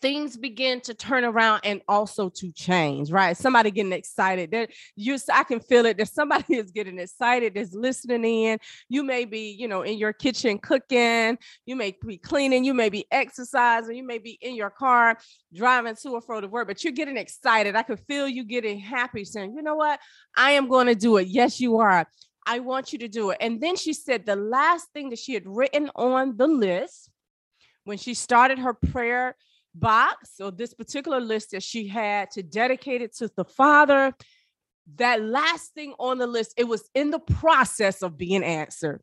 things 0.00 0.36
begin 0.36 0.80
to 0.82 0.94
turn 0.94 1.24
around 1.24 1.60
and 1.64 1.82
also 1.88 2.28
to 2.28 2.50
change, 2.52 3.10
right? 3.10 3.36
Somebody 3.36 3.70
getting 3.70 3.92
excited. 3.92 4.50
There, 4.50 4.68
you 4.96 5.18
I 5.32 5.44
can 5.44 5.60
feel 5.60 5.86
it. 5.86 5.98
That 5.98 6.08
somebody 6.08 6.54
is 6.56 6.70
getting 6.70 6.98
excited, 6.98 7.56
is 7.56 7.74
listening 7.74 8.24
in. 8.24 8.58
You 8.88 9.02
may 9.02 9.24
be, 9.24 9.50
you 9.50 9.68
know, 9.68 9.82
in 9.82 9.98
your 9.98 10.12
kitchen 10.12 10.58
cooking, 10.58 11.38
you 11.66 11.76
may 11.76 11.96
be 12.06 12.16
cleaning, 12.16 12.64
you 12.64 12.74
may 12.74 12.88
be 12.88 13.06
exercising, 13.10 13.96
you 13.96 14.06
may 14.06 14.18
be 14.18 14.38
in 14.40 14.54
your 14.54 14.70
car 14.70 15.18
driving 15.54 15.96
to 15.96 16.10
or 16.10 16.20
fro 16.20 16.40
to 16.40 16.48
work, 16.48 16.68
but 16.68 16.82
you're 16.82 16.92
getting 16.92 17.16
excited. 17.16 17.76
I 17.76 17.82
can 17.82 17.96
feel 17.96 18.28
you 18.28 18.44
getting 18.44 18.78
happy, 18.78 19.24
saying, 19.24 19.54
you 19.54 19.62
know 19.62 19.76
what? 19.76 20.00
I 20.36 20.52
am 20.52 20.68
going 20.68 20.86
to 20.86 20.94
do 20.94 21.18
it. 21.18 21.28
Yes, 21.28 21.60
you 21.60 21.78
are. 21.78 22.06
I 22.46 22.60
want 22.60 22.92
you 22.92 22.98
to 23.00 23.08
do 23.08 23.30
it. 23.30 23.38
And 23.40 23.60
then 23.60 23.76
she 23.76 23.92
said 23.92 24.24
the 24.24 24.36
last 24.36 24.88
thing 24.92 25.10
that 25.10 25.18
she 25.18 25.34
had 25.34 25.46
written 25.46 25.90
on 25.94 26.36
the 26.36 26.46
list 26.46 27.10
when 27.84 27.98
she 27.98 28.14
started 28.14 28.58
her 28.58 28.74
prayer 28.74 29.36
box 29.74 30.40
or 30.40 30.50
this 30.50 30.74
particular 30.74 31.20
list 31.20 31.52
that 31.52 31.62
she 31.62 31.86
had 31.86 32.30
to 32.32 32.42
dedicate 32.42 33.02
it 33.02 33.14
to 33.16 33.30
the 33.36 33.44
Father, 33.44 34.12
that 34.96 35.22
last 35.22 35.72
thing 35.74 35.94
on 35.98 36.18
the 36.18 36.26
list, 36.26 36.54
it 36.56 36.64
was 36.64 36.88
in 36.94 37.10
the 37.10 37.20
process 37.20 38.02
of 38.02 38.16
being 38.16 38.42
answered. 38.42 39.02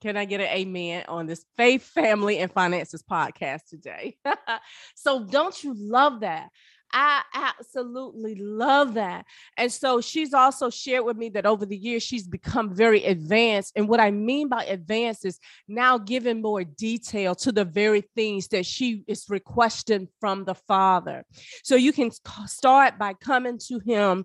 Can 0.00 0.16
I 0.16 0.24
get 0.24 0.40
an 0.40 0.46
amen 0.46 1.04
on 1.08 1.26
this 1.26 1.44
faith, 1.56 1.82
family, 1.82 2.38
and 2.38 2.52
finances 2.52 3.02
podcast 3.02 3.62
today? 3.68 4.16
so, 4.94 5.24
don't 5.24 5.62
you 5.64 5.74
love 5.76 6.20
that? 6.20 6.50
I 6.92 7.22
absolutely 7.34 8.36
love 8.36 8.94
that. 8.94 9.26
And 9.56 9.70
so 9.70 10.00
she's 10.00 10.32
also 10.32 10.70
shared 10.70 11.04
with 11.04 11.16
me 11.16 11.28
that 11.30 11.46
over 11.46 11.66
the 11.66 11.76
years, 11.76 12.02
she's 12.02 12.26
become 12.26 12.74
very 12.74 13.04
advanced. 13.04 13.72
And 13.76 13.88
what 13.88 14.00
I 14.00 14.10
mean 14.10 14.48
by 14.48 14.64
advanced 14.64 15.24
is 15.26 15.38
now 15.66 15.98
giving 15.98 16.40
more 16.40 16.64
detail 16.64 17.34
to 17.36 17.52
the 17.52 17.64
very 17.64 18.02
things 18.16 18.48
that 18.48 18.64
she 18.64 19.04
is 19.06 19.26
requesting 19.28 20.08
from 20.20 20.44
the 20.44 20.54
Father. 20.54 21.24
So 21.62 21.76
you 21.76 21.92
can 21.92 22.10
start 22.46 22.98
by 22.98 23.12
coming 23.14 23.58
to 23.68 23.78
Him, 23.80 24.24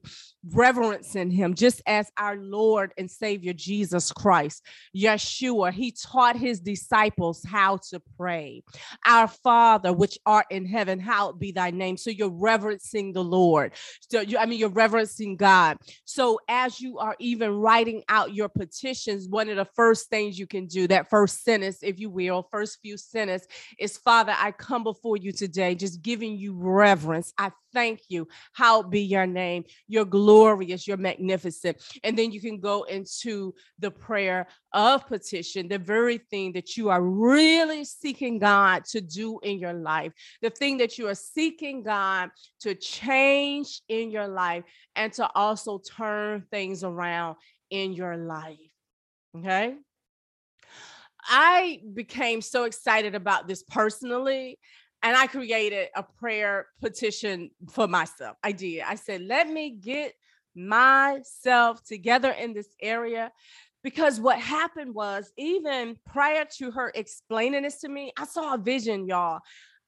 reverencing 0.49 1.31
Him, 1.31 1.55
just 1.55 1.81
as 1.85 2.09
our 2.17 2.37
Lord 2.37 2.93
and 2.97 3.11
Savior 3.11 3.53
Jesus 3.53 4.11
Christ, 4.11 4.65
Yeshua, 4.95 5.73
He 5.73 5.91
taught 5.91 6.37
His 6.37 6.59
disciples 6.59 7.43
how 7.43 7.77
to 7.89 8.01
pray. 8.17 8.63
Our 9.05 9.27
Father, 9.27 9.91
which 9.91 10.17
art 10.25 10.45
in 10.49 10.65
heaven, 10.65 10.99
hallowed 10.99 11.39
be 11.39 11.51
thy 11.51 11.71
name. 11.71 11.97
So 11.97 12.09
you're 12.09 12.29
reverencing 12.53 13.13
the 13.13 13.23
Lord. 13.23 13.73
So 14.09 14.21
you, 14.21 14.37
I 14.37 14.45
mean, 14.45 14.59
you're 14.59 14.69
reverencing 14.69 15.37
God. 15.37 15.77
So 16.05 16.39
as 16.47 16.79
you 16.79 16.99
are 16.99 17.15
even 17.19 17.51
writing 17.51 18.03
out 18.09 18.33
your 18.33 18.49
petitions, 18.49 19.27
one 19.27 19.49
of 19.49 19.55
the 19.55 19.67
first 19.75 20.09
things 20.09 20.37
you 20.37 20.47
can 20.47 20.67
do, 20.67 20.87
that 20.87 21.09
first 21.09 21.43
sentence, 21.43 21.79
if 21.81 21.99
you 21.99 22.09
will, 22.09 22.47
first 22.51 22.79
few 22.81 22.97
sentences, 22.97 23.47
is 23.79 23.97
Father, 23.97 24.33
I 24.37 24.51
come 24.51 24.83
before 24.83 25.17
you 25.17 25.31
today, 25.31 25.75
just 25.75 26.01
giving 26.01 26.37
you 26.37 26.55
reverence. 26.55 27.33
I 27.37 27.51
thank 27.73 28.01
you. 28.09 28.27
How 28.53 28.83
be 28.83 29.01
your 29.01 29.25
name? 29.25 29.63
You're 29.87 30.05
glorious, 30.05 30.87
you're 30.87 30.97
magnificent. 30.97 31.77
And 32.03 32.17
then 32.17 32.31
you 32.31 32.39
can 32.39 32.59
go 32.59 32.83
into 32.83 33.55
the 33.79 33.89
prayer 33.89 34.47
of 34.73 35.07
petition, 35.07 35.67
the 35.67 35.77
very 35.77 36.17
thing 36.17 36.53
that 36.53 36.75
you 36.75 36.89
are 36.89 37.01
really 37.01 37.85
seeking 37.85 38.39
God 38.39 38.85
to 38.85 39.01
do 39.01 39.39
in 39.43 39.59
your 39.59 39.73
life, 39.73 40.11
the 40.41 40.49
thing 40.49 40.77
that 40.77 40.97
you 40.97 41.07
are 41.07 41.15
seeking 41.15 41.83
God 41.83 42.29
to 42.61 42.75
change 42.75 43.81
in 43.87 44.11
your 44.11 44.27
life 44.27 44.63
and 44.95 45.13
to 45.13 45.29
also 45.35 45.79
turn 45.79 46.45
things 46.51 46.83
around 46.83 47.35
in 47.69 47.93
your 47.93 48.17
life. 48.17 48.57
Okay. 49.37 49.75
I 51.25 51.81
became 51.93 52.41
so 52.41 52.65
excited 52.65 53.15
about 53.15 53.47
this 53.47 53.63
personally 53.63 54.59
and 55.03 55.17
I 55.17 55.27
created 55.27 55.89
a 55.95 56.03
prayer 56.03 56.67
petition 56.81 57.51
for 57.71 57.87
myself. 57.87 58.37
I 58.43 58.53
did. 58.53 58.81
I 58.81 58.95
said, 58.95 59.21
let 59.21 59.49
me 59.49 59.71
get 59.71 60.13
myself 60.55 61.83
together 61.83 62.31
in 62.31 62.53
this 62.53 62.69
area 62.81 63.31
because 63.83 64.19
what 64.19 64.39
happened 64.39 64.93
was 64.93 65.31
even 65.37 65.97
prior 66.05 66.45
to 66.57 66.71
her 66.71 66.91
explaining 66.95 67.63
this 67.63 67.79
to 67.79 67.89
me 67.89 68.11
i 68.17 68.25
saw 68.25 68.53
a 68.53 68.57
vision 68.57 69.07
y'all 69.07 69.39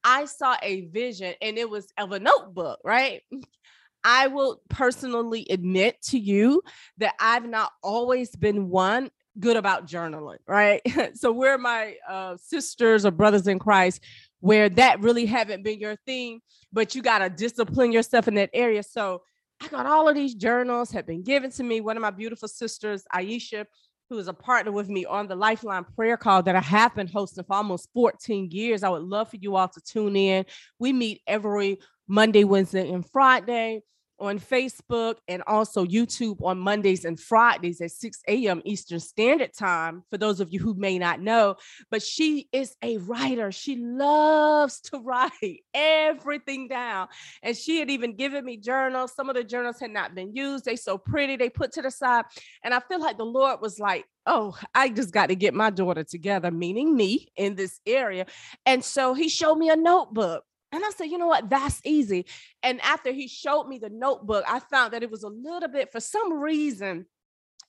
i 0.03 0.25
saw 0.25 0.55
a 0.61 0.81
vision 0.87 1.33
and 1.41 1.57
it 1.57 1.69
was 1.69 1.87
of 1.97 2.11
a 2.11 2.19
notebook 2.19 2.79
right 2.83 3.21
i 4.03 4.27
will 4.27 4.61
personally 4.69 5.45
admit 5.49 6.01
to 6.01 6.19
you 6.19 6.61
that 6.97 7.13
i've 7.19 7.47
not 7.47 7.71
always 7.81 8.35
been 8.35 8.69
one 8.69 9.09
good 9.39 9.57
about 9.57 9.87
journaling 9.87 10.37
right 10.47 10.81
so 11.13 11.31
we're 11.31 11.57
my 11.57 11.95
uh, 12.07 12.37
sisters 12.37 13.05
or 13.05 13.11
brothers 13.11 13.47
in 13.47 13.59
christ 13.59 14.01
where 14.45 14.69
that 14.69 14.99
really 14.99 15.25
haven't 15.25 15.63
been 15.63 15.79
your 15.79 15.95
thing, 16.05 16.39
but 16.71 16.93
you 16.93 17.01
got 17.01 17.17
to 17.17 17.31
discipline 17.31 17.91
yourself 17.91 18.27
in 18.27 18.35
that 18.35 18.51
area. 18.53 18.83
So 18.83 19.23
I 19.59 19.67
got 19.69 19.87
all 19.87 20.07
of 20.07 20.13
these 20.13 20.35
journals 20.35 20.91
have 20.91 21.07
been 21.07 21.23
given 21.23 21.49
to 21.53 21.63
me. 21.63 21.81
One 21.81 21.97
of 21.97 22.01
my 22.01 22.11
beautiful 22.11 22.47
sisters, 22.47 23.03
Aisha, 23.11 23.65
who 24.09 24.17
is 24.17 24.27
a 24.27 24.33
partner 24.33 24.71
with 24.71 24.89
me 24.89 25.05
on 25.05 25.27
the 25.27 25.35
Lifeline 25.35 25.85
prayer 25.95 26.17
call 26.17 26.43
that 26.43 26.55
I 26.55 26.61
have 26.61 26.95
been 26.95 27.07
hosting 27.07 27.43
for 27.43 27.55
almost 27.55 27.89
14 27.93 28.49
years. 28.51 28.83
I 28.83 28.89
would 28.89 29.03
love 29.03 29.29
for 29.29 29.37
you 29.37 29.55
all 29.55 29.67
to 29.67 29.81
tune 29.81 30.15
in. 30.15 30.45
We 30.79 30.93
meet 30.93 31.21
every 31.27 31.79
Monday, 32.07 32.43
Wednesday, 32.43 32.89
and 32.91 33.09
Friday 33.09 33.81
on 34.19 34.39
Facebook 34.39 35.15
and 35.27 35.43
also 35.47 35.85
YouTube 35.85 36.41
on 36.43 36.57
Mondays 36.57 37.05
and 37.05 37.19
Fridays 37.19 37.81
at 37.81 37.91
6 37.91 38.21
a.m. 38.27 38.61
Eastern 38.65 38.99
Standard 38.99 39.53
Time, 39.53 40.03
for 40.09 40.17
those 40.17 40.39
of 40.39 40.53
you 40.53 40.59
who 40.59 40.73
may 40.73 40.97
not 40.97 41.21
know. 41.21 41.55
But 41.91 42.01
she 42.01 42.47
is 42.51 42.75
a 42.81 42.97
writer. 42.97 43.51
She 43.51 43.75
loves 43.77 44.81
to 44.81 44.99
write 44.99 45.31
everything 45.73 46.67
down. 46.67 47.07
And 47.43 47.55
she 47.55 47.79
had 47.79 47.89
even 47.89 48.15
given 48.15 48.45
me 48.45 48.57
journals. 48.57 49.13
Some 49.13 49.29
of 49.29 49.35
the 49.35 49.43
journals 49.43 49.79
had 49.79 49.91
not 49.91 50.15
been 50.15 50.35
used. 50.35 50.65
They 50.65 50.75
so 50.75 50.97
pretty, 50.97 51.35
they 51.35 51.49
put 51.49 51.73
to 51.73 51.81
the 51.81 51.91
side. 51.91 52.25
And 52.63 52.73
I 52.73 52.79
feel 52.79 52.99
like 52.99 53.17
the 53.17 53.25
Lord 53.25 53.61
was 53.61 53.79
like, 53.79 54.05
oh, 54.25 54.57
I 54.73 54.89
just 54.89 55.11
got 55.11 55.27
to 55.27 55.35
get 55.35 55.53
my 55.53 55.69
daughter 55.69 56.03
together, 56.03 56.51
meaning 56.51 56.95
me 56.95 57.27
in 57.35 57.55
this 57.55 57.79
area. 57.85 58.25
And 58.65 58.83
so 58.83 59.13
he 59.13 59.29
showed 59.29 59.55
me 59.55 59.69
a 59.69 59.75
notebook 59.75 60.43
and 60.75 60.85
I 60.85 60.89
said, 60.91 61.05
you 61.05 61.17
know 61.17 61.27
what? 61.27 61.49
That's 61.49 61.81
easy. 61.83 62.25
And 62.61 62.81
after 62.81 63.11
he 63.11 63.27
showed 63.27 63.67
me 63.67 63.77
the 63.77 63.89
notebook, 63.89 64.43
I 64.47 64.59
found 64.59 64.93
that 64.93 65.03
it 65.03 65.11
was 65.11 65.23
a 65.23 65.29
little 65.29 65.69
bit, 65.69 65.91
for 65.91 65.99
some 65.99 66.33
reason, 66.33 67.05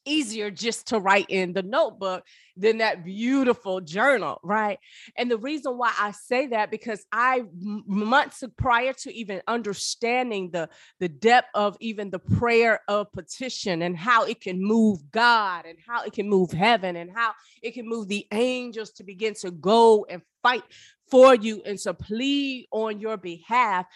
easier 0.06 0.50
just 0.50 0.88
to 0.88 1.00
write 1.00 1.26
in 1.28 1.52
the 1.52 1.62
notebook 1.62 2.24
than 2.56 2.78
that 2.78 3.04
beautiful 3.04 3.80
journal, 3.80 4.40
right? 4.42 4.78
And 5.16 5.30
the 5.30 5.36
reason 5.36 5.76
why 5.76 5.92
I 5.98 6.12
say 6.12 6.46
that 6.48 6.70
because 6.70 7.04
I 7.12 7.42
months 7.54 8.42
prior 8.56 8.92
to 8.92 9.12
even 9.12 9.42
understanding 9.46 10.50
the 10.52 10.68
the 11.00 11.08
depth 11.08 11.48
of 11.54 11.76
even 11.80 12.10
the 12.10 12.18
prayer 12.18 12.80
of 12.88 13.12
petition 13.12 13.82
and 13.82 13.96
how 13.96 14.24
it 14.24 14.40
can 14.40 14.62
move 14.62 15.10
God 15.10 15.66
and 15.66 15.76
how 15.86 16.04
it 16.04 16.12
can 16.12 16.28
move 16.28 16.52
heaven 16.52 16.96
and 16.96 17.10
how 17.14 17.32
it 17.62 17.72
can 17.72 17.86
move 17.86 18.08
the 18.08 18.26
angels 18.32 18.92
to 18.92 19.04
begin 19.04 19.34
to 19.34 19.50
go 19.50 20.06
and 20.08 20.22
fight 20.42 20.62
for 21.10 21.34
you 21.34 21.62
and 21.64 21.78
to 21.78 21.94
plead 21.94 22.66
on 22.70 23.00
your 23.00 23.16
behalf. 23.16 23.86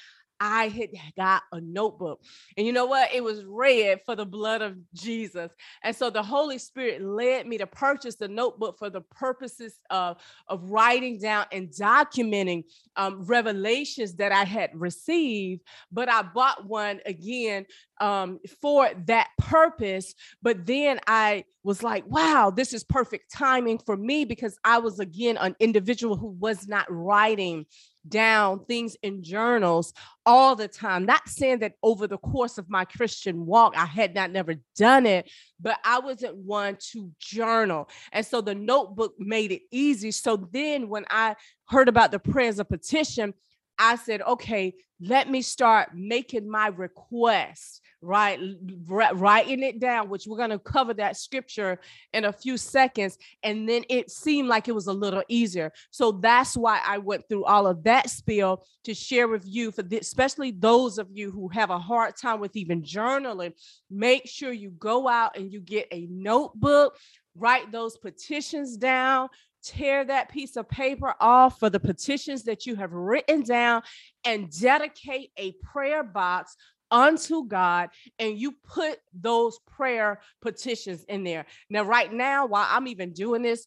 I 0.40 0.68
had 0.68 0.90
got 1.16 1.42
a 1.52 1.61
notebook. 1.61 2.23
And 2.56 2.66
you 2.66 2.73
know 2.73 2.87
what? 2.87 3.12
It 3.14 3.23
was 3.23 3.44
red 3.44 4.00
for 4.06 4.16
the 4.16 4.25
blood 4.25 4.62
of 4.62 4.76
Jesus. 4.94 5.52
And 5.85 5.94
so 5.94 6.09
the 6.09 6.23
Holy 6.23 6.56
Spirit 6.56 7.02
led 7.02 7.47
me 7.47 7.59
to 7.59 7.66
purchase 7.66 8.16
the 8.16 8.28
notebook 8.28 8.78
for 8.78 8.88
the 8.88 9.02
purposes 9.02 9.78
of, 9.90 10.16
of 10.49 10.70
writing 10.70 11.18
down 11.18 11.44
and 11.52 11.68
documenting 11.68 12.64
um, 12.97 13.25
revelations 13.25 14.14
that 14.14 14.32
I 14.32 14.44
had 14.44 14.70
received. 14.75 15.61
But 15.92 16.09
I 16.09 16.23
bought 16.23 16.66
one 16.66 17.00
again 17.04 17.66
um, 18.00 18.40
for 18.62 18.90
that 19.06 19.28
purpose. 19.38 20.14
But 20.42 20.64
then 20.64 21.00
I 21.06 21.44
was 21.62 21.82
like, 21.82 22.04
wow, 22.06 22.50
this 22.50 22.73
is 22.73 22.82
perfect 22.82 23.30
timing 23.32 23.78
for 23.78 23.97
me 23.97 24.25
because 24.25 24.59
I 24.64 24.78
was 24.78 24.99
again 24.99 25.37
an 25.37 25.54
individual 25.61 26.16
who 26.16 26.28
was 26.28 26.66
not 26.66 26.87
writing 26.88 27.66
down 28.09 28.64
things 28.64 28.97
in 29.02 29.23
journals 29.23 29.92
all 30.25 30.57
the 30.57 30.69
time. 30.69 31.04
Not 31.04 31.28
saying 31.28 31.61
that 31.61 31.75
over 31.83 32.07
the 32.07 32.19
course 32.19 32.59
of 32.59 32.69
my 32.71 32.85
Christian 32.85 33.47
walk, 33.47 33.75
I 33.76 33.87
had 33.87 34.14
not 34.14 34.30
never 34.30 34.54
done 34.76 35.07
it, 35.07 35.30
but 35.61 35.78
I 35.85 35.99
wasn't 35.99 36.37
one 36.37 36.78
to 36.92 37.11
journal. 37.19 37.88
And 38.12 38.25
so 38.25 38.40
the 38.40 38.54
notebook 38.54 39.14
made 39.19 39.52
it 39.52 39.62
easy. 39.71 40.11
So 40.11 40.49
then 40.52 40.88
when 40.88 41.04
I 41.11 41.37
heard 41.69 41.88
about 41.88 42.11
the 42.11 42.19
prayers 42.19 42.59
of 42.59 42.69
petition, 42.69 43.35
I 43.80 43.96
said, 43.96 44.20
okay, 44.22 44.75
let 45.00 45.28
me 45.30 45.40
start 45.42 45.90
making 45.94 46.49
my 46.49 46.68
request 46.68 47.80
right 48.02 48.40
writing 48.87 49.62
it 49.62 49.78
down 49.78 50.08
which 50.08 50.26
we're 50.26 50.37
going 50.38 50.49
to 50.49 50.58
cover 50.58 50.94
that 50.94 51.18
scripture 51.18 51.78
in 52.14 52.25
a 52.25 52.32
few 52.32 52.56
seconds 52.56 53.18
and 53.42 53.68
then 53.68 53.84
it 53.90 54.10
seemed 54.10 54.49
like 54.49 54.68
it 54.68 54.75
was 54.75 54.87
a 54.87 54.92
little 54.92 55.22
easier. 55.28 55.70
So 55.90 56.12
that's 56.12 56.56
why 56.56 56.80
i 56.87 56.96
went 56.96 57.28
through 57.28 57.44
all 57.44 57.66
of 57.66 57.84
that 57.84 58.08
spiel 58.08 58.64
to 58.84 58.94
share 58.94 59.28
with 59.28 59.44
you 59.46 59.70
for 59.70 59.82
this, 59.82 60.06
especially 60.06 60.50
those 60.50 60.96
of 60.96 61.08
you 61.12 61.30
who 61.30 61.49
have 61.49 61.68
a 61.68 61.78
hard 61.78 62.16
time 62.16 62.40
with 62.40 62.56
even 62.56 62.82
journaling. 62.82 63.52
Make 63.90 64.26
sure 64.26 64.52
you 64.52 64.70
go 64.70 65.06
out 65.06 65.37
and 65.37 65.52
you 65.52 65.60
get 65.60 65.87
a 65.90 66.06
notebook 66.10 66.96
write 67.37 67.70
those 67.70 67.96
petitions 67.96 68.76
down 68.76 69.28
tear 69.62 70.04
that 70.04 70.30
piece 70.30 70.56
of 70.56 70.68
paper 70.68 71.14
off 71.20 71.58
for 71.58 71.70
the 71.70 71.80
petitions 71.80 72.44
that 72.44 72.66
you 72.66 72.76
have 72.76 72.92
written 72.92 73.42
down 73.42 73.82
and 74.24 74.50
dedicate 74.50 75.30
a 75.36 75.52
prayer 75.62 76.02
box 76.02 76.56
unto 76.90 77.46
God 77.46 77.90
and 78.18 78.38
you 78.38 78.52
put 78.64 78.98
those 79.14 79.58
prayer 79.66 80.20
petitions 80.42 81.04
in 81.04 81.24
there. 81.24 81.46
Now, 81.68 81.84
right 81.84 82.12
now, 82.12 82.46
while 82.46 82.66
I'm 82.68 82.88
even 82.88 83.12
doing 83.12 83.42
this, 83.42 83.66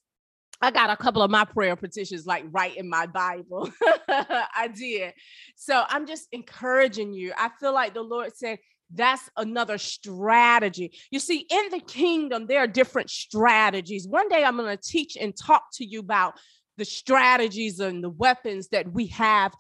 I 0.62 0.71
got 0.71 0.89
a 0.89 0.95
couple 0.95 1.21
of 1.21 1.29
my 1.29 1.43
prayer 1.43 1.75
petitions 1.75 2.25
like 2.25 2.45
right 2.51 2.75
in 2.75 2.88
my 2.88 3.05
Bible. 3.05 3.69
I 4.07 4.69
did. 4.73 5.13
So 5.55 5.83
I'm 5.89 6.07
just 6.07 6.27
encouraging 6.31 7.13
you. 7.13 7.33
I 7.38 7.50
feel 7.59 7.73
like 7.73 7.93
the 7.93 8.01
Lord 8.01 8.35
said, 8.35 8.59
that's 8.95 9.29
another 9.38 9.77
strategy. 9.77 10.97
You 11.12 11.19
see, 11.19 11.45
in 11.50 11.69
the 11.71 11.79
kingdom, 11.79 12.47
there 12.47 12.59
are 12.59 12.67
different 12.67 13.09
strategies. 13.09 14.07
One 14.07 14.29
day 14.29 14.43
I'm 14.43 14.57
going 14.57 14.75
to 14.75 14.81
teach 14.81 15.17
and 15.19 15.35
talk 15.35 15.65
to 15.73 15.85
you 15.85 16.00
about 16.00 16.39
the 16.77 16.85
strategies 16.85 17.79
and 17.79 18.03
the 18.03 18.09
weapons 18.09 18.69
that 18.69 18.91
we 18.91 19.07
have 19.07 19.53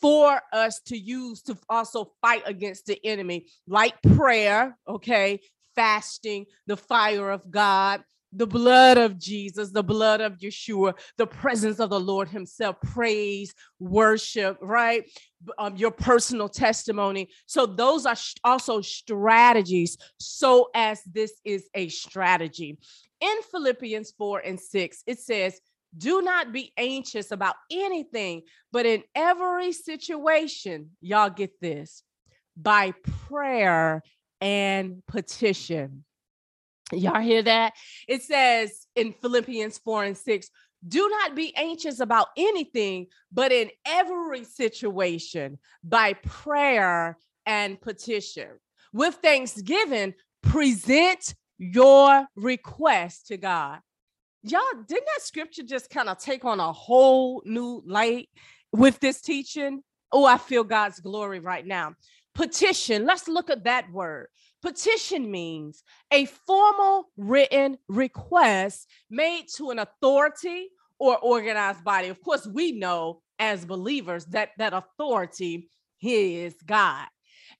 for 0.00 0.40
us 0.52 0.80
to 0.86 0.96
use 0.96 1.42
to 1.42 1.56
also 1.68 2.12
fight 2.22 2.42
against 2.46 2.86
the 2.86 2.98
enemy, 3.04 3.46
like 3.66 4.00
prayer, 4.02 4.76
okay, 4.88 5.40
fasting, 5.74 6.46
the 6.66 6.76
fire 6.76 7.30
of 7.30 7.50
God, 7.50 8.02
the 8.32 8.46
blood 8.46 8.96
of 8.98 9.18
Jesus, 9.18 9.70
the 9.70 9.82
blood 9.82 10.20
of 10.20 10.38
Yeshua, 10.38 10.94
the 11.16 11.26
presence 11.26 11.80
of 11.80 11.90
the 11.90 12.00
Lord 12.00 12.28
Himself, 12.28 12.76
praise, 12.80 13.52
worship, 13.78 14.58
right? 14.60 15.04
Um, 15.58 15.76
your 15.76 15.90
personal 15.90 16.48
testimony. 16.48 17.28
So, 17.46 17.66
those 17.66 18.06
are 18.06 18.16
also 18.44 18.80
strategies, 18.80 19.96
so 20.18 20.68
as 20.74 21.00
this 21.04 21.32
is 21.44 21.68
a 21.74 21.88
strategy. 21.88 22.78
In 23.20 23.36
Philippians 23.50 24.12
4 24.16 24.40
and 24.40 24.58
6, 24.58 25.02
it 25.06 25.18
says, 25.18 25.60
do 25.96 26.22
not 26.22 26.52
be 26.52 26.72
anxious 26.76 27.32
about 27.32 27.56
anything, 27.70 28.42
but 28.72 28.86
in 28.86 29.02
every 29.14 29.72
situation, 29.72 30.90
y'all 31.00 31.30
get 31.30 31.60
this 31.60 32.02
by 32.56 32.94
prayer 33.28 34.02
and 34.40 35.02
petition. 35.06 36.04
Y'all 36.92 37.20
hear 37.20 37.42
that? 37.42 37.74
It 38.08 38.22
says 38.22 38.86
in 38.96 39.14
Philippians 39.20 39.78
4 39.78 40.04
and 40.04 40.16
6 40.16 40.50
do 40.88 41.06
not 41.10 41.36
be 41.36 41.54
anxious 41.56 42.00
about 42.00 42.28
anything, 42.38 43.06
but 43.30 43.52
in 43.52 43.68
every 43.84 44.44
situation, 44.44 45.58
by 45.84 46.14
prayer 46.14 47.18
and 47.44 47.78
petition. 47.78 48.48
With 48.94 49.16
thanksgiving, 49.16 50.14
present 50.42 51.34
your 51.58 52.26
request 52.34 53.26
to 53.26 53.36
God 53.36 53.80
y'all 54.42 54.60
didn't 54.86 55.06
that 55.06 55.22
scripture 55.22 55.62
just 55.62 55.90
kind 55.90 56.08
of 56.08 56.18
take 56.18 56.44
on 56.44 56.60
a 56.60 56.72
whole 56.72 57.42
new 57.44 57.82
light 57.86 58.28
with 58.72 58.98
this 59.00 59.20
teaching 59.20 59.82
oh 60.12 60.24
i 60.24 60.38
feel 60.38 60.64
god's 60.64 61.00
glory 61.00 61.40
right 61.40 61.66
now 61.66 61.92
petition 62.34 63.04
let's 63.04 63.28
look 63.28 63.50
at 63.50 63.64
that 63.64 63.90
word 63.92 64.28
petition 64.62 65.30
means 65.30 65.82
a 66.10 66.24
formal 66.26 67.10
written 67.16 67.78
request 67.88 68.88
made 69.10 69.46
to 69.56 69.70
an 69.70 69.78
authority 69.78 70.68
or 70.98 71.18
organized 71.18 71.82
body 71.84 72.08
of 72.08 72.20
course 72.22 72.46
we 72.46 72.72
know 72.72 73.22
as 73.38 73.64
believers 73.64 74.24
that 74.26 74.50
that 74.58 74.72
authority 74.72 75.68
is 76.02 76.54
god 76.66 77.06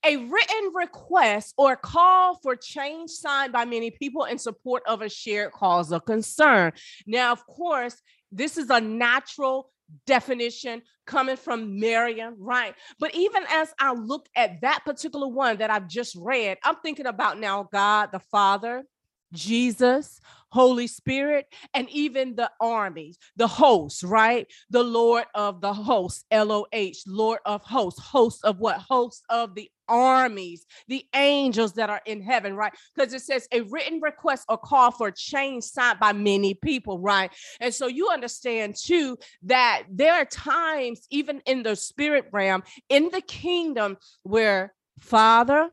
a 0.05 0.17
written 0.17 0.73
request 0.75 1.55
or 1.59 1.77
call 1.77 2.39
for 2.43 2.57
change 2.57 3.11
signed 3.11 3.53
by 3.53 3.65
many 3.65 3.91
people 3.91 4.25
in 4.25 4.39
support 4.39 4.83
of 4.87 5.03
a 5.03 5.09
shared 5.09 5.53
cause 5.53 5.93
of 5.93 6.05
concern. 6.05 6.73
Now, 7.07 7.33
of 7.33 7.47
course, 7.47 8.01
this 8.33 8.57
is 8.57 8.71
a 8.71 8.81
natural 8.81 9.71
definition 10.07 10.83
coming 11.07 11.37
from 11.37 11.79
Merriam, 11.79 12.37
right? 12.39 12.75
But 12.99 13.15
even 13.15 13.45
as 13.49 13.73
I 13.79 13.93
look 13.93 14.29
at 14.37 14.61
that 14.63 14.85
particular 14.85 15.29
one 15.29 15.59
that 15.59 15.71
I've 15.71 15.89
just 15.89 16.17
read, 16.17 16.59
I'm 16.65 16.77
thinking 16.77 17.07
about 17.07 17.39
now 17.39 17.69
God 17.73 18.11
the 18.13 18.21
Father, 18.21 18.85
Jesus, 19.33 20.21
Holy 20.51 20.87
Spirit, 20.87 21.47
and 21.75 21.89
even 21.91 22.35
the 22.35 22.51
armies, 22.61 23.19
the 23.37 23.47
hosts, 23.47 24.03
right? 24.03 24.47
The 24.71 24.83
Lord 24.83 25.25
of 25.35 25.61
the 25.61 25.73
hosts, 25.73 26.25
L 26.31 26.51
O 26.51 26.67
H, 26.73 27.03
Lord 27.07 27.39
of 27.45 27.63
hosts, 27.63 28.01
hosts 28.01 28.43
of 28.43 28.59
what? 28.59 28.79
Hosts 28.79 29.23
of 29.31 29.55
the 29.55 29.71
armies, 29.91 30.65
the 30.89 31.05
angels 31.15 31.75
that 31.75 31.91
are 31.91 32.01
in 32.07 32.23
heaven, 32.23 32.55
right? 32.57 32.73
Because 32.95 33.13
it 33.13 33.23
says 33.23 33.47
a 33.53 33.63
written 33.63 34.01
request 34.01 34.47
or 34.49 34.57
call 34.57 34.91
for 34.91 35.11
change 35.11 35.65
signed 35.65 36.01
by 36.01 36.13
many 36.13 36.55
people, 36.55 36.99
right? 36.99 37.31
And 37.61 37.75
so 37.75 37.89
you 37.89 38.09
understand 38.09 38.77
too 38.77 39.19
that 39.43 39.83
there 39.91 40.15
are 40.15 40.25
times, 40.25 41.07
even 41.11 41.43
in 41.45 41.63
the 41.63 41.77
spirit 41.77 42.27
realm, 42.33 42.63
in 42.89 43.11
the 43.11 43.21
kingdom, 43.21 43.97
where 44.23 44.73
Father, 45.01 45.71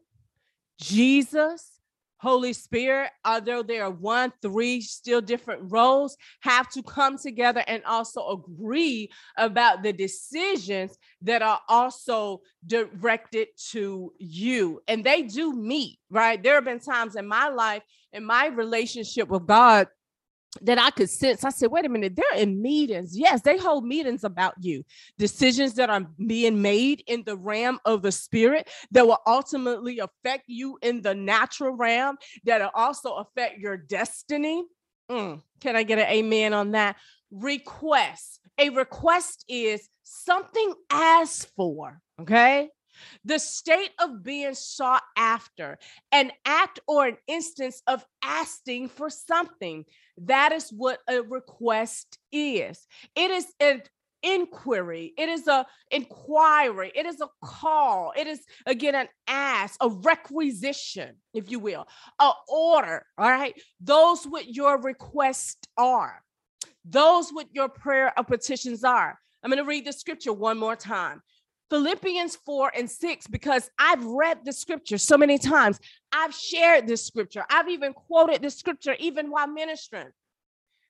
Jesus, 0.79 1.76
Holy 2.19 2.53
Spirit, 2.53 3.11
although 3.23 3.61
there 3.61 3.83
are 3.83 3.91
one, 3.91 4.33
three 4.41 4.81
still 4.81 5.21
different 5.21 5.71
roles, 5.71 6.17
have 6.41 6.69
to 6.71 6.81
come 6.81 7.17
together 7.17 7.63
and 7.67 7.83
also 7.85 8.27
agree 8.29 9.09
about 9.37 9.83
the 9.83 9.93
decisions 9.93 10.97
that 11.21 11.41
are 11.41 11.61
also 11.69 12.41
directed 12.65 13.49
to 13.71 14.11
you. 14.17 14.81
And 14.87 15.03
they 15.03 15.23
do 15.23 15.53
meet, 15.53 15.99
right? 16.09 16.41
There 16.41 16.55
have 16.55 16.65
been 16.65 16.79
times 16.79 17.15
in 17.15 17.27
my 17.27 17.49
life, 17.49 17.83
in 18.13 18.25
my 18.25 18.47
relationship 18.47 19.27
with 19.27 19.45
God, 19.45 19.87
that 20.61 20.79
I 20.79 20.91
could 20.91 21.09
sense. 21.09 21.43
I 21.43 21.49
said, 21.49 21.71
wait 21.71 21.85
a 21.85 21.89
minute, 21.89 22.15
they're 22.15 22.41
in 22.41 22.61
meetings. 22.61 23.17
Yes, 23.17 23.41
they 23.41 23.57
hold 23.57 23.85
meetings 23.85 24.23
about 24.23 24.53
you. 24.59 24.83
Decisions 25.17 25.73
that 25.75 25.89
are 25.89 26.05
being 26.25 26.61
made 26.61 27.03
in 27.07 27.23
the 27.23 27.37
realm 27.37 27.79
of 27.85 28.01
the 28.01 28.11
spirit 28.11 28.69
that 28.91 29.05
will 29.05 29.19
ultimately 29.25 29.99
affect 29.99 30.43
you 30.47 30.77
in 30.81 31.01
the 31.01 31.15
natural 31.15 31.71
realm, 31.71 32.17
that'll 32.43 32.71
also 32.73 33.15
affect 33.15 33.59
your 33.59 33.77
destiny. 33.77 34.63
Mm, 35.09 35.41
can 35.61 35.75
I 35.75 35.83
get 35.83 35.99
an 35.99 36.07
amen 36.07 36.53
on 36.53 36.71
that? 36.71 36.97
Request. 37.31 38.39
A 38.57 38.69
request 38.69 39.45
is 39.47 39.87
something 40.03 40.73
asked 40.89 41.49
for. 41.55 42.01
Okay. 42.19 42.69
The 43.25 43.39
state 43.39 43.91
of 43.99 44.23
being 44.23 44.53
sought 44.53 45.03
after, 45.17 45.77
an 46.11 46.31
act 46.45 46.79
or 46.87 47.07
an 47.07 47.17
instance 47.27 47.81
of 47.87 48.05
asking 48.23 48.89
for 48.89 49.09
something. 49.09 49.85
That 50.17 50.51
is 50.51 50.69
what 50.69 50.99
a 51.09 51.21
request 51.21 52.17
is. 52.31 52.87
It 53.15 53.31
is 53.31 53.47
an 53.59 53.83
inquiry. 54.23 55.13
It 55.17 55.29
is 55.29 55.47
a 55.47 55.65
inquiry. 55.91 56.91
It 56.95 57.05
is 57.05 57.21
a 57.21 57.29
call. 57.43 58.13
It 58.17 58.27
is 58.27 58.41
again 58.65 58.95
an 58.95 59.07
ask 59.27 59.77
a 59.81 59.89
requisition 59.89 61.15
if 61.33 61.51
you 61.51 61.59
will 61.59 61.87
a 62.19 62.31
order 62.47 63.05
all 63.17 63.29
right? 63.29 63.53
Those 63.79 64.25
what 64.25 64.47
your 64.47 64.79
requests 64.81 65.67
are. 65.77 66.21
Those 66.85 67.29
what 67.31 67.47
your 67.51 67.69
prayer 67.69 68.17
of 68.17 68.27
petitions 68.27 68.83
are. 68.83 69.19
I'm 69.43 69.51
going 69.51 69.63
to 69.63 69.69
read 69.69 69.85
the 69.85 69.93
scripture 69.93 70.33
one 70.33 70.57
more 70.57 70.75
time 70.75 71.21
Philippians 71.69 72.35
4 72.37 72.71
and 72.75 72.89
6 72.89 73.27
because 73.27 73.69
I've 73.77 74.03
read 74.05 74.39
the 74.45 74.53
scripture 74.53 74.97
so 74.97 75.17
many 75.17 75.37
times. 75.37 75.79
I've 76.11 76.33
shared 76.33 76.87
this 76.87 77.05
scripture. 77.05 77.43
I've 77.49 77.69
even 77.69 77.93
quoted 77.93 78.41
the 78.41 78.49
scripture 78.49 78.95
even 78.99 79.29
while 79.29 79.47
ministering. 79.47 80.11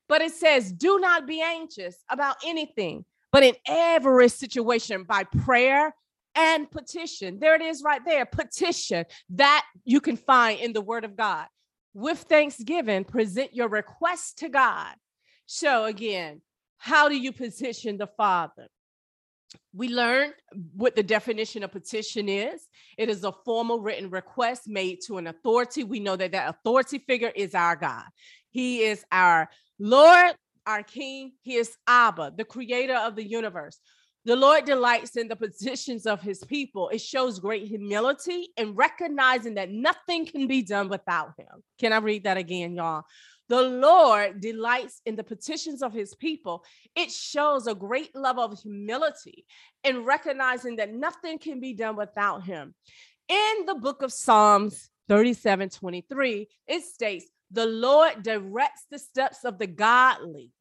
But 0.07 0.21
it 0.21 0.33
says, 0.33 0.71
Do 0.71 0.99
not 0.99 1.27
be 1.27 1.41
anxious 1.41 1.97
about 2.09 2.37
anything, 2.45 3.05
but 3.31 3.43
in 3.43 3.55
every 3.67 4.29
situation 4.29 5.03
by 5.03 5.23
prayer 5.23 5.93
and 6.35 6.69
petition. 6.69 7.39
There 7.39 7.55
it 7.55 7.61
is 7.61 7.81
right 7.83 8.03
there 8.05 8.25
petition 8.25 9.05
that 9.31 9.65
you 9.83 9.99
can 9.99 10.15
find 10.15 10.59
in 10.59 10.73
the 10.73 10.81
word 10.81 11.03
of 11.03 11.17
God. 11.17 11.47
With 11.93 12.19
thanksgiving, 12.19 13.03
present 13.03 13.55
your 13.55 13.69
request 13.69 14.37
to 14.39 14.49
God. 14.49 14.93
So, 15.47 15.85
again, 15.85 16.41
how 16.77 17.09
do 17.09 17.17
you 17.17 17.31
position 17.31 17.97
the 17.97 18.07
Father? 18.07 18.67
We 19.73 19.89
learned 19.89 20.33
what 20.75 20.95
the 20.95 21.03
definition 21.03 21.63
of 21.63 21.71
petition 21.71 22.29
is. 22.29 22.67
It 22.97 23.09
is 23.09 23.23
a 23.23 23.33
formal 23.45 23.79
written 23.79 24.09
request 24.09 24.67
made 24.67 24.99
to 25.05 25.17
an 25.17 25.27
authority. 25.27 25.83
We 25.83 25.99
know 25.99 26.15
that 26.15 26.31
that 26.31 26.49
authority 26.49 26.99
figure 26.99 27.31
is 27.35 27.53
our 27.53 27.75
God. 27.75 28.03
He 28.49 28.81
is 28.81 29.05
our 29.11 29.49
Lord, 29.79 30.35
our 30.65 30.83
King. 30.83 31.33
He 31.41 31.55
is 31.55 31.75
Abba, 31.87 32.33
the 32.35 32.43
creator 32.43 32.95
of 32.95 33.15
the 33.15 33.27
universe. 33.27 33.79
The 34.25 34.35
Lord 34.35 34.65
delights 34.65 35.15
in 35.15 35.29
the 35.29 35.37
petitions 35.37 36.05
of 36.05 36.21
his 36.21 36.43
people. 36.43 36.89
It 36.89 36.99
shows 36.99 37.39
great 37.39 37.65
humility 37.65 38.49
and 38.57 38.75
recognizing 38.75 39.53
that 39.53 39.71
nothing 39.71 40.25
can 40.25 40.47
be 40.47 40.63
done 40.63 40.89
without 40.89 41.31
him. 41.37 41.63
Can 41.79 41.93
I 41.93 41.99
read 41.99 42.25
that 42.25 42.35
again, 42.35 42.75
y'all? 42.75 43.03
The 43.49 43.61
Lord 43.61 44.41
delights 44.41 45.01
in 45.05 45.15
the 45.15 45.23
petitions 45.23 45.81
of 45.81 45.93
his 45.93 46.13
people. 46.15 46.63
It 46.95 47.11
shows 47.11 47.67
a 47.67 47.75
great 47.75 48.15
level 48.15 48.43
of 48.43 48.59
humility 48.59 49.45
in 49.83 50.03
recognizing 50.03 50.77
that 50.77 50.93
nothing 50.93 51.39
can 51.39 51.59
be 51.59 51.73
done 51.73 51.95
without 51.95 52.43
him. 52.43 52.75
In 53.29 53.65
the 53.65 53.75
book 53.75 54.01
of 54.01 54.11
Psalms 54.11 54.89
37 55.07 55.69
23, 55.69 56.47
it 56.67 56.83
states, 56.83 57.25
The 57.51 57.65
Lord 57.65 58.23
directs 58.23 58.85
the 58.91 58.99
steps 58.99 59.45
of 59.45 59.57
the 59.57 59.67
godly. 59.67 60.51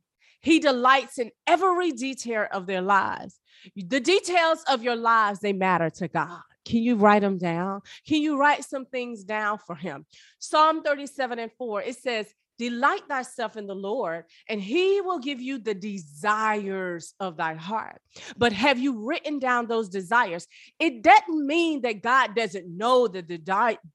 He 0.41 0.61
delights 0.61 1.19
in 1.19 1.33
every 1.47 1.91
detail 1.91 2.47
of 2.53 2.67
their 2.67 2.83
lives. 2.83 3.41
The 3.75 3.99
details 3.99 4.63
of 4.71 4.83
your 4.83 4.95
lives, 4.95 5.41
they 5.41 5.53
matter 5.53 5.91
to 5.91 6.07
God. 6.07 6.41
Can 6.65 6.83
you 6.83 6.97
write 6.97 7.23
them 7.23 7.39
down? 7.39 7.81
Can 8.07 8.23
you 8.23 8.39
write 8.39 8.65
some 8.65 8.87
things 8.87 9.25
down 9.25 9.59
for 9.59 9.75
him? 9.75 10.07
Psalm 10.39 10.83
37 10.83 11.39
and 11.39 11.51
4, 11.59 11.83
it 11.83 11.97
says, 11.97 12.33
Delight 12.59 13.03
thyself 13.09 13.57
in 13.57 13.67
the 13.67 13.75
Lord, 13.75 14.25
and 14.49 14.61
he 14.61 15.01
will 15.01 15.19
give 15.19 15.41
you 15.41 15.59
the 15.59 15.75
desires 15.75 17.15
of 17.21 17.37
thy 17.37 17.55
heart. 17.55 18.01
But 18.37 18.53
have 18.53 18.79
you 18.79 19.07
written 19.07 19.39
down 19.39 19.67
those 19.67 19.89
desires? 19.89 20.47
It 20.79 21.03
doesn't 21.03 21.47
mean 21.47 21.83
that 21.83 22.03
God 22.03 22.35
doesn't 22.35 22.67
know 22.67 23.09
the, 23.09 23.23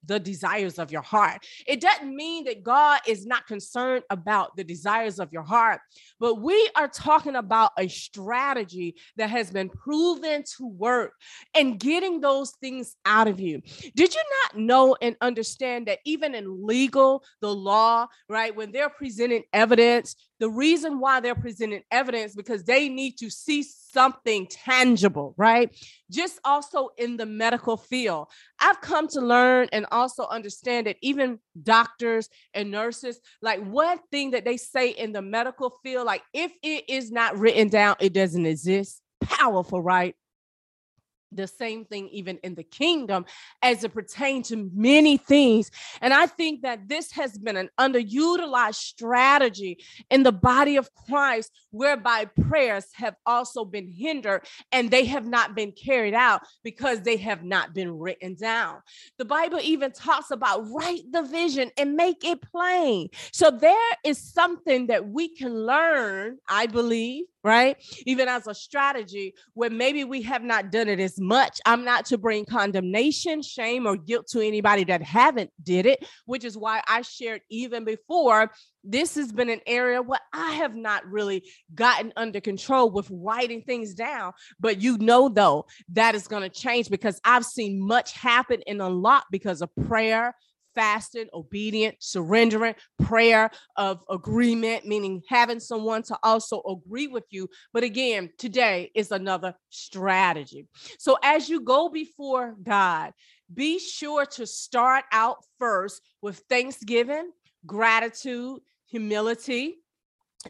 the, 0.06 0.20
desires 0.20 0.78
of 0.78 0.92
your 0.92 1.02
heart. 1.02 1.44
It 1.66 1.80
doesn't 1.80 2.14
mean 2.14 2.44
that 2.44 2.62
God 2.62 3.00
is 3.06 3.26
not 3.26 3.46
concerned 3.46 4.04
about 4.10 4.56
the 4.56 4.64
desires 4.64 5.18
of 5.18 5.32
your 5.32 5.42
heart. 5.42 5.80
But 6.20 6.40
we 6.40 6.70
are 6.76 6.88
talking 6.88 7.36
about 7.36 7.72
a 7.78 7.88
strategy 7.88 8.94
that 9.16 9.30
has 9.30 9.50
been 9.50 9.68
proven 9.68 10.44
to 10.56 10.66
work 10.68 11.14
and 11.54 11.80
getting 11.80 12.20
those 12.20 12.52
things 12.60 12.96
out 13.04 13.26
of 13.26 13.40
you. 13.40 13.60
Did 13.96 14.14
you 14.14 14.22
not 14.44 14.60
know 14.60 14.96
and 15.02 15.16
understand 15.20 15.86
that 15.86 15.98
even 16.04 16.34
in 16.34 16.64
legal, 16.64 17.24
the 17.40 17.54
law, 17.54 18.06
right? 18.28 18.51
Right? 18.52 18.56
When 18.56 18.72
they're 18.72 18.88
presenting 18.88 19.44
evidence, 19.52 20.16
the 20.38 20.48
reason 20.50 20.98
why 21.00 21.20
they're 21.20 21.34
presenting 21.34 21.82
evidence 21.90 22.34
because 22.34 22.64
they 22.64 22.88
need 22.88 23.18
to 23.18 23.30
see 23.30 23.62
something 23.62 24.46
tangible, 24.48 25.34
right? 25.36 25.70
Just 26.10 26.38
also 26.44 26.90
in 26.98 27.16
the 27.16 27.26
medical 27.26 27.76
field. 27.76 28.28
I've 28.60 28.80
come 28.80 29.08
to 29.08 29.20
learn 29.20 29.68
and 29.72 29.86
also 29.90 30.26
understand 30.26 30.86
that 30.86 30.96
even 31.02 31.38
doctors 31.62 32.28
and 32.54 32.70
nurses, 32.70 33.20
like 33.40 33.62
one 33.64 33.98
thing 34.10 34.32
that 34.32 34.44
they 34.44 34.56
say 34.56 34.90
in 34.90 35.12
the 35.12 35.22
medical 35.22 35.70
field, 35.82 36.06
like 36.06 36.22
if 36.32 36.52
it 36.62 36.84
is 36.88 37.10
not 37.10 37.38
written 37.38 37.68
down, 37.68 37.96
it 38.00 38.12
doesn't 38.12 38.46
exist. 38.46 39.00
Powerful, 39.20 39.80
right? 39.80 40.16
The 41.34 41.46
same 41.46 41.84
thing 41.84 42.08
even 42.08 42.38
in 42.42 42.54
the 42.54 42.62
kingdom 42.62 43.24
as 43.62 43.84
it 43.84 43.92
pertains 43.94 44.48
to 44.48 44.70
many 44.74 45.16
things. 45.16 45.70
And 46.00 46.12
I 46.12 46.26
think 46.26 46.62
that 46.62 46.88
this 46.88 47.12
has 47.12 47.38
been 47.38 47.56
an 47.56 47.70
underutilized 47.78 48.74
strategy 48.74 49.78
in 50.10 50.22
the 50.22 50.32
body 50.32 50.76
of 50.76 50.90
Christ, 50.94 51.50
whereby 51.70 52.26
prayers 52.48 52.86
have 52.94 53.16
also 53.26 53.64
been 53.64 53.88
hindered 53.88 54.46
and 54.70 54.90
they 54.90 55.04
have 55.06 55.26
not 55.26 55.54
been 55.54 55.72
carried 55.72 56.14
out 56.14 56.42
because 56.62 57.02
they 57.02 57.16
have 57.16 57.42
not 57.42 57.74
been 57.74 57.98
written 57.98 58.34
down. 58.34 58.80
The 59.18 59.24
Bible 59.24 59.58
even 59.62 59.92
talks 59.92 60.30
about 60.30 60.70
write 60.70 61.02
the 61.10 61.22
vision 61.22 61.70
and 61.76 61.94
make 61.94 62.24
it 62.24 62.42
plain. 62.42 63.08
So 63.32 63.50
there 63.50 63.92
is 64.04 64.18
something 64.18 64.88
that 64.88 65.08
we 65.08 65.34
can 65.34 65.54
learn, 65.54 66.38
I 66.48 66.66
believe, 66.66 67.24
right? 67.44 67.76
Even 68.06 68.28
as 68.28 68.46
a 68.46 68.54
strategy 68.54 69.34
where 69.54 69.70
maybe 69.70 70.04
we 70.04 70.22
have 70.22 70.42
not 70.42 70.70
done 70.70 70.88
it 70.88 71.00
as 71.00 71.20
much. 71.20 71.60
I'm 71.66 71.84
not 71.84 72.04
to 72.06 72.18
bring 72.18 72.44
condemnation, 72.44 73.42
shame, 73.42 73.86
or 73.86 73.96
guilt 73.96 74.28
to 74.28 74.40
anybody 74.40 74.84
that 74.84 75.02
haven't 75.02 75.50
did 75.62 75.86
it, 75.86 76.06
which 76.26 76.44
is 76.44 76.56
why 76.56 76.82
I 76.86 77.02
shared 77.02 77.42
even 77.50 77.84
before. 77.84 78.52
This 78.84 79.14
has 79.14 79.32
been 79.32 79.48
an 79.48 79.60
area 79.66 80.02
where 80.02 80.20
I 80.32 80.52
have 80.52 80.74
not 80.74 81.06
really 81.06 81.44
gotten 81.74 82.12
under 82.16 82.40
control 82.40 82.90
with 82.90 83.08
writing 83.10 83.62
things 83.62 83.94
down. 83.94 84.32
But 84.58 84.80
you 84.80 84.98
know, 84.98 85.28
though, 85.28 85.66
that 85.92 86.14
is 86.14 86.28
going 86.28 86.42
to 86.42 86.48
change 86.48 86.90
because 86.90 87.20
I've 87.24 87.44
seen 87.44 87.80
much 87.80 88.12
happen 88.12 88.62
in 88.66 88.80
a 88.80 88.88
lot 88.88 89.24
because 89.30 89.62
of 89.62 89.70
prayer, 89.86 90.34
fasting, 90.74 91.26
obedient, 91.32 91.96
surrendering, 92.00 92.74
prayer 93.02 93.50
of 93.76 94.02
agreement, 94.10 94.86
meaning 94.86 95.22
having 95.28 95.60
someone 95.60 96.02
to 96.04 96.18
also 96.22 96.62
agree 96.62 97.06
with 97.06 97.24
you. 97.30 97.48
But 97.72 97.84
again, 97.84 98.30
today 98.38 98.90
is 98.94 99.10
another 99.12 99.54
strategy. 99.70 100.66
So 100.98 101.16
as 101.22 101.48
you 101.48 101.60
go 101.60 101.88
before 101.88 102.54
God, 102.62 103.12
be 103.52 103.78
sure 103.78 104.24
to 104.26 104.46
start 104.46 105.04
out 105.12 105.38
first 105.58 106.00
with 106.22 106.42
thanksgiving, 106.48 107.30
gratitude, 107.66 108.60
humility. 108.86 109.78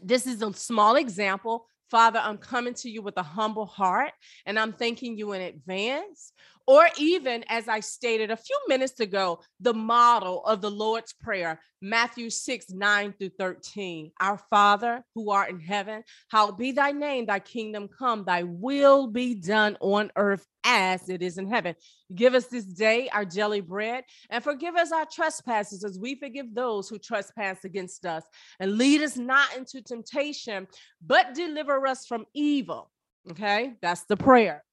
This 0.01 0.25
is 0.25 0.41
a 0.41 0.53
small 0.53 0.95
example. 0.95 1.67
Father, 1.89 2.19
I'm 2.23 2.37
coming 2.37 2.73
to 2.75 2.89
you 2.89 3.01
with 3.01 3.17
a 3.17 3.23
humble 3.23 3.65
heart 3.65 4.13
and 4.45 4.57
I'm 4.57 4.73
thanking 4.73 5.17
you 5.17 5.33
in 5.33 5.41
advance 5.41 6.33
or 6.65 6.87
even 6.97 7.43
as 7.49 7.67
I 7.67 7.81
stated 7.81 8.31
a 8.31 8.37
few 8.37 8.57
minutes 8.67 8.99
ago, 8.99 9.41
the 9.59 9.73
model 9.73 10.43
of 10.45 10.61
the 10.61 10.71
Lord's 10.71 11.13
Prayer, 11.13 11.59
Matthew 11.81 12.29
6, 12.29 12.69
9 12.69 13.13
through 13.19 13.31
13. 13.37 14.11
Our 14.21 14.37
Father 14.49 15.03
who 15.13 15.31
art 15.31 15.49
in 15.49 15.59
heaven, 15.59 16.03
hallowed 16.31 16.57
be 16.57 16.71
thy 16.71 16.91
name, 16.91 17.25
thy 17.25 17.39
kingdom 17.39 17.89
come, 17.89 18.23
thy 18.23 18.43
will 18.43 19.07
be 19.07 19.35
done 19.35 19.77
on 19.81 20.11
earth 20.15 20.45
as 20.65 21.09
it 21.09 21.21
is 21.21 21.37
in 21.37 21.49
heaven. 21.49 21.75
Give 22.15 22.33
us 22.33 22.45
this 22.47 22.65
day 22.65 23.09
our 23.09 23.25
daily 23.25 23.61
bread 23.61 24.05
and 24.29 24.43
forgive 24.43 24.75
us 24.75 24.93
our 24.93 25.05
trespasses 25.05 25.83
as 25.83 25.99
we 25.99 26.15
forgive 26.15 26.53
those 26.53 26.87
who 26.87 26.97
trespass 26.97 27.65
against 27.65 28.05
us. 28.05 28.23
And 28.59 28.77
lead 28.77 29.01
us 29.01 29.17
not 29.17 29.55
into 29.57 29.81
temptation, 29.81 30.67
but 31.05 31.33
deliver 31.33 31.85
us 31.85 32.05
from 32.05 32.25
evil. 32.33 32.89
Okay, 33.31 33.73
that's 33.81 34.03
the 34.03 34.17
prayer. 34.17 34.63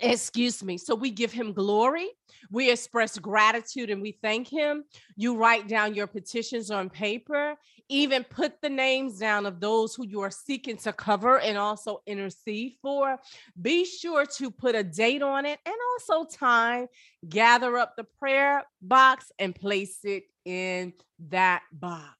Excuse 0.00 0.62
me. 0.62 0.78
So 0.78 0.94
we 0.94 1.10
give 1.10 1.32
him 1.32 1.52
glory 1.52 2.08
we 2.50 2.70
express 2.70 3.18
gratitude 3.18 3.90
and 3.90 4.02
we 4.02 4.12
thank 4.22 4.48
him. 4.48 4.84
You 5.16 5.36
write 5.36 5.68
down 5.68 5.94
your 5.94 6.06
petitions 6.06 6.70
on 6.70 6.90
paper 6.90 7.56
even 7.90 8.22
put 8.22 8.62
the 8.62 8.68
names 8.68 9.18
down 9.18 9.44
of 9.46 9.58
those 9.58 9.96
who 9.96 10.06
you 10.06 10.20
are 10.20 10.30
seeking 10.30 10.76
to 10.76 10.92
cover 10.92 11.40
and 11.40 11.58
also 11.58 12.00
intercede 12.06 12.74
for. 12.80 13.18
Be 13.60 13.84
sure 13.84 14.24
to 14.38 14.50
put 14.50 14.76
a 14.76 14.84
date 14.84 15.22
on 15.22 15.44
it 15.44 15.58
and 15.66 15.74
also 15.92 16.24
time. 16.24 16.86
Gather 17.28 17.76
up 17.76 17.96
the 17.96 18.04
prayer 18.04 18.62
box 18.80 19.32
and 19.40 19.54
place 19.54 19.98
it 20.04 20.22
in 20.44 20.92
that 21.30 21.62
box. 21.72 22.14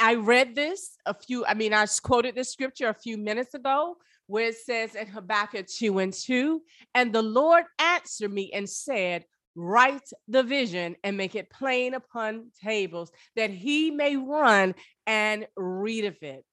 I 0.00 0.14
read 0.14 0.54
this 0.54 0.96
a 1.04 1.12
few, 1.12 1.44
I 1.44 1.52
mean, 1.52 1.74
I 1.74 1.84
quoted 2.02 2.34
this 2.34 2.50
scripture 2.50 2.88
a 2.88 2.94
few 2.94 3.18
minutes 3.18 3.52
ago, 3.52 3.98
where 4.28 4.48
it 4.48 4.56
says 4.56 4.94
in 4.94 5.08
Habakkuk 5.08 5.66
2 5.66 5.98
and 5.98 6.12
2, 6.12 6.62
and 6.94 7.12
the 7.12 7.22
Lord 7.22 7.64
answered 7.80 8.32
me 8.32 8.50
and 8.52 8.68
said, 8.68 9.24
Write 9.56 10.08
the 10.28 10.44
vision 10.44 10.94
and 11.02 11.16
make 11.16 11.34
it 11.34 11.50
plain 11.50 11.94
upon 11.94 12.52
tables, 12.62 13.10
that 13.34 13.50
he 13.50 13.90
may 13.90 14.16
run 14.16 14.74
and 15.06 15.48
read 15.56 16.04
of 16.04 16.16
it. 16.22 16.44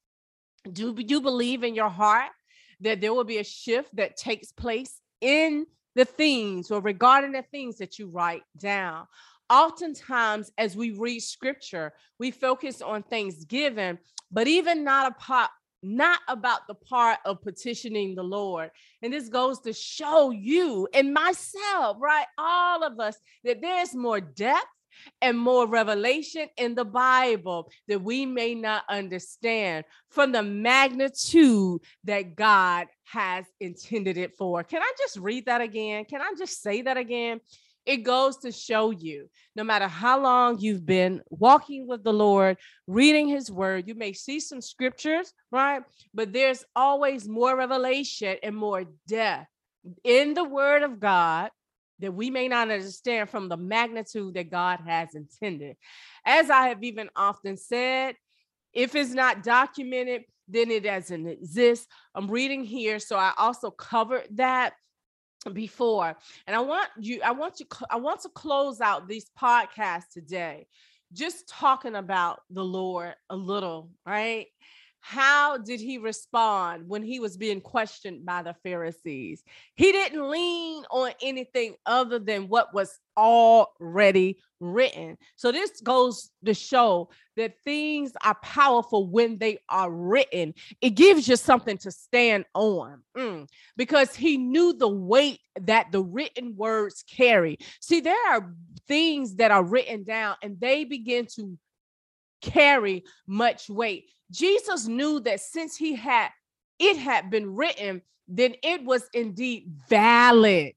Do 0.72 0.96
you 0.98 1.22
believe 1.22 1.64
in 1.64 1.76
your 1.76 1.90
heart 1.90 2.32
that 2.80 3.02
there 3.02 3.14
will 3.14 3.26
be 3.26 3.38
a 3.38 3.44
shift 3.44 3.96
that 3.98 4.18
takes 4.18 4.52
place 4.52 5.00
in 5.22 5.68
the 5.94 6.06
things 6.06 6.72
or 6.72 6.82
regarding 6.82 7.34
the 7.34 7.44
things 7.44 7.78
that 7.78 8.00
you 8.00 8.08
write 8.08 8.44
down? 8.58 9.06
Oftentimes, 9.52 10.50
as 10.58 10.76
we 10.76 10.92
read 10.92 11.20
scripture, 11.20 11.94
we 12.18 12.32
focus 12.32 12.82
on 12.82 13.04
thanksgiving, 13.04 14.00
but 14.32 14.48
even 14.48 14.84
not 14.84 15.12
a 15.12 15.16
part 15.16 15.52
not 15.86 16.20
about 16.28 16.68
the 16.68 16.74
part 16.74 17.20
of 17.26 17.42
petitioning 17.42 18.16
the 18.16 18.24
Lord. 18.24 18.72
And 19.02 19.14
this 19.14 19.30
goes 19.30 19.60
to 19.62 19.74
show 19.74 20.32
you 20.32 20.88
and 20.94 21.14
myself, 21.14 21.98
right? 22.00 22.26
All 22.38 22.84
of 22.84 23.00
us, 23.00 23.18
that 23.44 23.62
there's 23.62 23.94
more 23.94 24.20
depth 24.20 24.66
and 25.22 25.38
more 25.38 25.68
revelation 25.68 26.48
in 26.58 26.76
the 26.76 26.86
Bible 26.86 27.70
that 27.88 28.02
we 28.02 28.26
may 28.26 28.56
not 28.56 28.84
understand 28.90 29.86
from 30.10 30.32
the 30.32 30.44
magnitude 30.44 31.82
that 32.06 32.36
God 32.36 32.88
has 33.04 33.46
intended 33.60 34.18
it 34.18 34.38
for. 34.38 34.64
Can 34.64 34.82
I 34.82 34.92
just 34.98 35.18
read 35.18 35.46
that 35.46 35.62
again? 35.62 36.06
Can 36.06 36.22
I 36.22 36.34
just 36.38 36.62
say 36.62 36.82
that 36.84 36.98
again? 36.98 37.40
It 37.86 37.98
goes 37.98 38.38
to 38.38 38.52
show 38.52 38.92
you 38.92 39.30
no 39.56 39.64
matter 39.64 39.88
how 39.88 40.22
long 40.22 40.60
you've 40.60 40.86
been 40.86 41.22
walking 41.30 41.88
with 41.88 42.04
the 42.04 42.14
Lord, 42.14 42.58
reading 42.88 43.28
his 43.28 43.52
word, 43.52 43.88
you 43.88 43.96
may 43.96 44.14
see 44.14 44.40
some 44.40 44.62
scriptures, 44.62 45.34
right? 45.52 45.84
But 46.14 46.34
there's 46.34 46.66
always 46.76 47.28
more 47.28 47.56
revelation 47.56 48.38
and 48.42 48.56
more 48.56 48.86
depth 49.08 49.48
in 50.04 50.34
the 50.34 50.44
word 50.44 50.84
of 50.84 51.00
God 51.00 51.52
that 52.00 52.14
we 52.14 52.30
may 52.30 52.48
not 52.48 52.72
understand 52.72 53.30
from 53.30 53.48
the 53.48 53.58
magnitude 53.58 54.34
that 54.34 54.52
God 54.52 54.80
has 54.86 55.16
intended. 55.16 55.78
As 56.26 56.50
I 56.50 56.68
have 56.70 56.84
even 56.84 57.10
often 57.16 57.56
said, 57.56 58.16
if 58.74 58.96
it's 58.96 59.12
not 59.12 59.44
documented, 59.44 60.24
then 60.48 60.70
it 60.70 60.84
doesn't 60.84 61.28
exist. 61.28 61.88
I'm 62.14 62.28
reading 62.30 62.64
here, 62.64 63.00
so 63.00 63.16
I 63.16 63.34
also 63.38 63.72
covered 63.72 64.28
that 64.32 64.74
before. 65.52 66.16
And 66.48 66.56
I 66.56 66.60
want 66.60 66.90
you, 67.00 67.22
I 67.24 67.32
want 67.32 67.60
you, 67.60 67.66
I 67.90 67.98
want 67.98 68.22
to 68.22 68.30
close 68.30 68.82
out 68.82 69.08
these 69.08 69.30
podcasts 69.40 70.10
today, 70.14 70.68
just 71.14 71.48
talking 71.48 71.96
about 71.96 72.42
the 72.50 72.64
Lord 72.64 73.16
a 73.30 73.36
little, 73.36 73.90
right? 74.06 74.48
How 75.08 75.60
did 75.60 75.80
he 75.80 76.00
respond 76.00 76.90
when 76.90 77.04
he 77.04 77.20
was 77.20 77.38
being 77.38 77.62
questioned 77.62 78.26
by 78.26 78.42
the 78.42 78.56
Pharisees? 78.64 79.44
He 79.76 79.92
didn't 79.92 80.32
lean 80.32 80.84
on 80.90 81.12
anything 81.22 81.76
other 81.86 82.18
than 82.18 82.50
what 82.50 82.74
was 82.74 82.98
already 83.16 84.40
written. 84.60 85.20
So 85.36 85.52
this 85.52 85.80
goes 85.82 86.32
to 86.44 86.56
show 86.56 87.10
that 87.38 87.62
things 87.64 88.14
are 88.24 88.34
powerful 88.42 89.08
when 89.08 89.38
they 89.38 89.60
are 89.70 89.92
written. 89.92 90.56
It 90.82 90.92
gives 90.92 91.28
you 91.28 91.36
something 91.36 91.78
to 91.80 91.92
stand 91.92 92.46
on 92.56 93.04
mm. 93.16 93.48
because 93.78 94.16
he 94.16 94.38
knew 94.38 94.74
the 94.74 94.88
weight 94.88 95.40
that 95.62 95.92
the 95.92 96.02
written 96.02 96.56
words 96.56 97.04
carry. 97.08 97.60
See, 97.80 98.00
there 98.00 98.34
are 98.34 98.56
things 98.88 99.36
that 99.36 99.52
are 99.52 99.64
written 99.64 100.04
down 100.04 100.38
and 100.42 100.60
they 100.60 100.84
begin 100.84 101.28
to 101.36 101.60
carry 102.46 103.04
much 103.28 103.70
weight. 103.70 104.10
Jesus 104.32 104.88
knew 104.88 105.20
that 105.22 105.40
since 105.40 105.76
he 105.76 105.96
had 105.96 106.30
it 106.80 106.98
had 106.98 107.30
been 107.30 107.56
written, 107.56 108.02
then 108.28 108.56
it 108.64 108.84
was 108.84 109.08
indeed 109.14 109.72
valid 109.88 110.74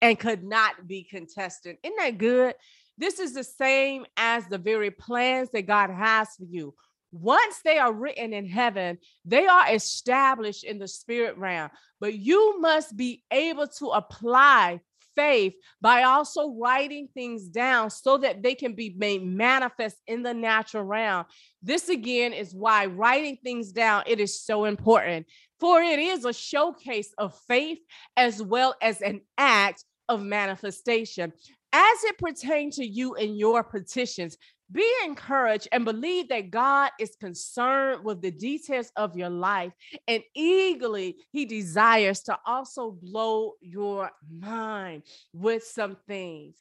and 0.00 0.18
could 0.18 0.42
not 0.42 0.86
be 0.86 1.02
contested. 1.04 1.76
Isn't 1.82 1.96
that 1.98 2.18
good? 2.18 2.54
This 2.96 3.18
is 3.18 3.34
the 3.34 3.44
same 3.44 4.06
as 4.16 4.46
the 4.46 4.58
very 4.58 4.90
plans 4.90 5.50
that 5.52 5.66
God 5.66 5.90
has 5.90 6.28
for 6.36 6.44
you. 6.44 6.74
Once 7.12 7.60
they 7.64 7.78
are 7.78 7.92
written 7.92 8.32
in 8.32 8.46
heaven, 8.46 8.98
they 9.24 9.46
are 9.46 9.72
established 9.72 10.64
in 10.64 10.78
the 10.78 10.88
spirit 10.88 11.36
realm, 11.36 11.70
but 12.00 12.14
you 12.14 12.60
must 12.60 12.96
be 12.96 13.22
able 13.30 13.66
to 13.68 13.88
apply 13.88 14.80
faith 15.16 15.54
by 15.80 16.02
also 16.02 16.54
writing 16.54 17.08
things 17.14 17.48
down 17.48 17.90
so 17.90 18.18
that 18.18 18.42
they 18.42 18.54
can 18.54 18.74
be 18.74 18.94
made 18.96 19.24
manifest 19.24 19.96
in 20.06 20.22
the 20.22 20.34
natural 20.34 20.84
realm. 20.84 21.24
This 21.62 21.88
again 21.88 22.32
is 22.32 22.54
why 22.54 22.86
writing 22.86 23.38
things 23.42 23.72
down 23.72 24.04
it 24.06 24.20
is 24.20 24.40
so 24.40 24.64
important. 24.64 25.26
For 25.60 25.80
it 25.80 25.98
is 25.98 26.24
a 26.24 26.32
showcase 26.32 27.12
of 27.18 27.38
faith 27.48 27.78
as 28.16 28.42
well 28.42 28.74
as 28.82 29.00
an 29.00 29.20
act 29.38 29.84
of 30.08 30.22
manifestation. 30.22 31.32
As 31.72 32.04
it 32.04 32.18
pertains 32.18 32.76
to 32.76 32.86
you 32.86 33.14
and 33.16 33.36
your 33.36 33.64
petitions, 33.64 34.36
be 34.72 34.90
encouraged 35.04 35.68
and 35.72 35.84
believe 35.84 36.28
that 36.28 36.50
God 36.50 36.90
is 36.98 37.16
concerned 37.20 38.04
with 38.04 38.22
the 38.22 38.30
details 38.30 38.90
of 38.96 39.16
your 39.16 39.30
life 39.30 39.72
and 40.08 40.22
eagerly 40.34 41.16
he 41.32 41.44
desires 41.44 42.20
to 42.22 42.38
also 42.46 42.90
blow 42.90 43.52
your 43.60 44.10
mind 44.30 45.02
with 45.32 45.64
some 45.64 45.96
things. 46.06 46.56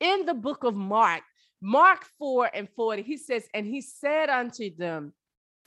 In 0.00 0.24
the 0.26 0.34
book 0.34 0.64
of 0.64 0.74
Mark, 0.74 1.22
Mark 1.60 2.04
4 2.18 2.50
and 2.54 2.68
40, 2.74 3.02
he 3.02 3.16
says, 3.16 3.46
And 3.54 3.66
he 3.66 3.80
said 3.80 4.28
unto 4.28 4.74
them, 4.74 5.12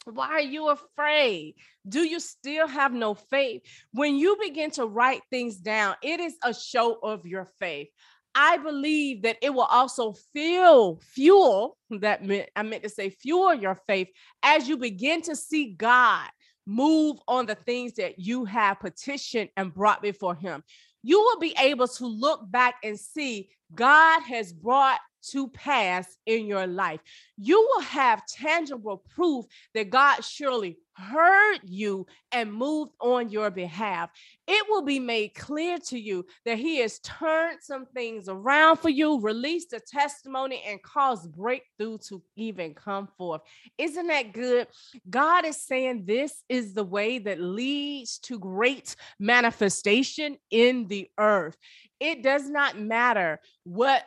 why 0.05 0.27
are 0.27 0.39
you 0.39 0.69
afraid? 0.69 1.55
Do 1.87 2.01
you 2.03 2.19
still 2.19 2.67
have 2.67 2.93
no 2.93 3.15
faith? 3.15 3.63
When 3.91 4.15
you 4.15 4.37
begin 4.39 4.69
to 4.71 4.85
write 4.85 5.21
things 5.31 5.57
down, 5.57 5.95
it 6.03 6.19
is 6.19 6.35
a 6.43 6.53
show 6.53 6.99
of 7.01 7.25
your 7.25 7.49
faith. 7.59 7.89
I 8.35 8.57
believe 8.57 9.21
that 9.21 9.37
it 9.41 9.53
will 9.53 9.61
also 9.61 10.13
fuel, 10.33 11.01
fuel 11.01 11.77
that 11.89 12.23
meant 12.23 12.49
I 12.55 12.63
meant 12.63 12.83
to 12.83 12.89
say 12.89 13.09
fuel 13.09 13.53
your 13.53 13.79
faith 13.87 14.09
as 14.43 14.67
you 14.67 14.77
begin 14.77 15.21
to 15.23 15.35
see 15.35 15.73
God 15.73 16.27
move 16.67 17.17
on 17.27 17.45
the 17.45 17.55
things 17.55 17.93
that 17.93 18.19
you 18.19 18.43
have 18.45 18.79
petitioned 18.79 19.49
and 19.55 19.73
brought 19.73 20.01
before 20.01 20.35
him. 20.35 20.63
You 21.01 21.19
will 21.19 21.39
be 21.39 21.55
able 21.59 21.87
to 21.87 22.05
look 22.05 22.41
back 22.51 22.75
and 22.83 22.99
see 22.99 23.49
God 23.73 24.21
has 24.23 24.51
brought 24.51 24.99
to 25.31 25.47
pass 25.49 26.17
in 26.25 26.45
your 26.45 26.67
life. 26.67 26.99
You 27.37 27.59
will 27.61 27.81
have 27.81 28.25
tangible 28.27 29.03
proof 29.15 29.45
that 29.73 29.89
God 29.89 30.23
surely 30.23 30.77
heard 30.95 31.59
you 31.63 32.05
and 32.31 32.53
moved 32.53 32.93
on 33.01 33.29
your 33.29 33.51
behalf. 33.51 34.09
It 34.47 34.65
will 34.69 34.81
be 34.81 34.99
made 34.99 35.33
clear 35.33 35.77
to 35.87 35.99
you 35.99 36.25
that 36.45 36.57
He 36.57 36.77
has 36.77 36.99
turned 36.99 37.59
some 37.61 37.85
things 37.87 38.29
around 38.29 38.77
for 38.77 38.89
you, 38.89 39.19
released 39.19 39.73
a 39.73 39.79
testimony, 39.79 40.63
and 40.65 40.81
caused 40.81 41.31
breakthrough 41.33 41.97
to 42.09 42.21
even 42.35 42.73
come 42.73 43.09
forth. 43.17 43.41
Isn't 43.77 44.07
that 44.07 44.33
good? 44.33 44.67
God 45.09 45.45
is 45.45 45.61
saying 45.61 46.05
this 46.05 46.43
is 46.47 46.73
the 46.73 46.83
way 46.83 47.19
that 47.19 47.41
leads 47.41 48.19
to 48.19 48.39
great 48.39 48.95
manifestation 49.19 50.37
in 50.49 50.87
the 50.87 51.09
earth. 51.17 51.57
It 51.99 52.23
does 52.23 52.49
not 52.49 52.79
matter 52.79 53.39
what 53.63 54.03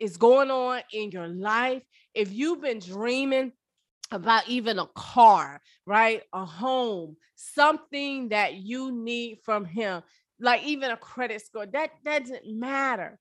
is 0.00 0.16
going 0.16 0.50
on 0.50 0.82
in 0.92 1.10
your 1.10 1.28
life, 1.28 1.82
if 2.14 2.32
you've 2.32 2.60
been 2.60 2.78
dreaming 2.78 3.52
about 4.10 4.48
even 4.48 4.78
a 4.78 4.86
car, 4.94 5.60
right? 5.86 6.22
A 6.32 6.44
home, 6.44 7.16
something 7.34 8.30
that 8.30 8.54
you 8.54 8.92
need 8.92 9.38
from 9.44 9.64
him, 9.64 10.02
like 10.40 10.62
even 10.64 10.90
a 10.90 10.96
credit 10.96 11.44
score, 11.44 11.66
that 11.66 11.90
doesn't 12.04 12.46
matter 12.46 13.18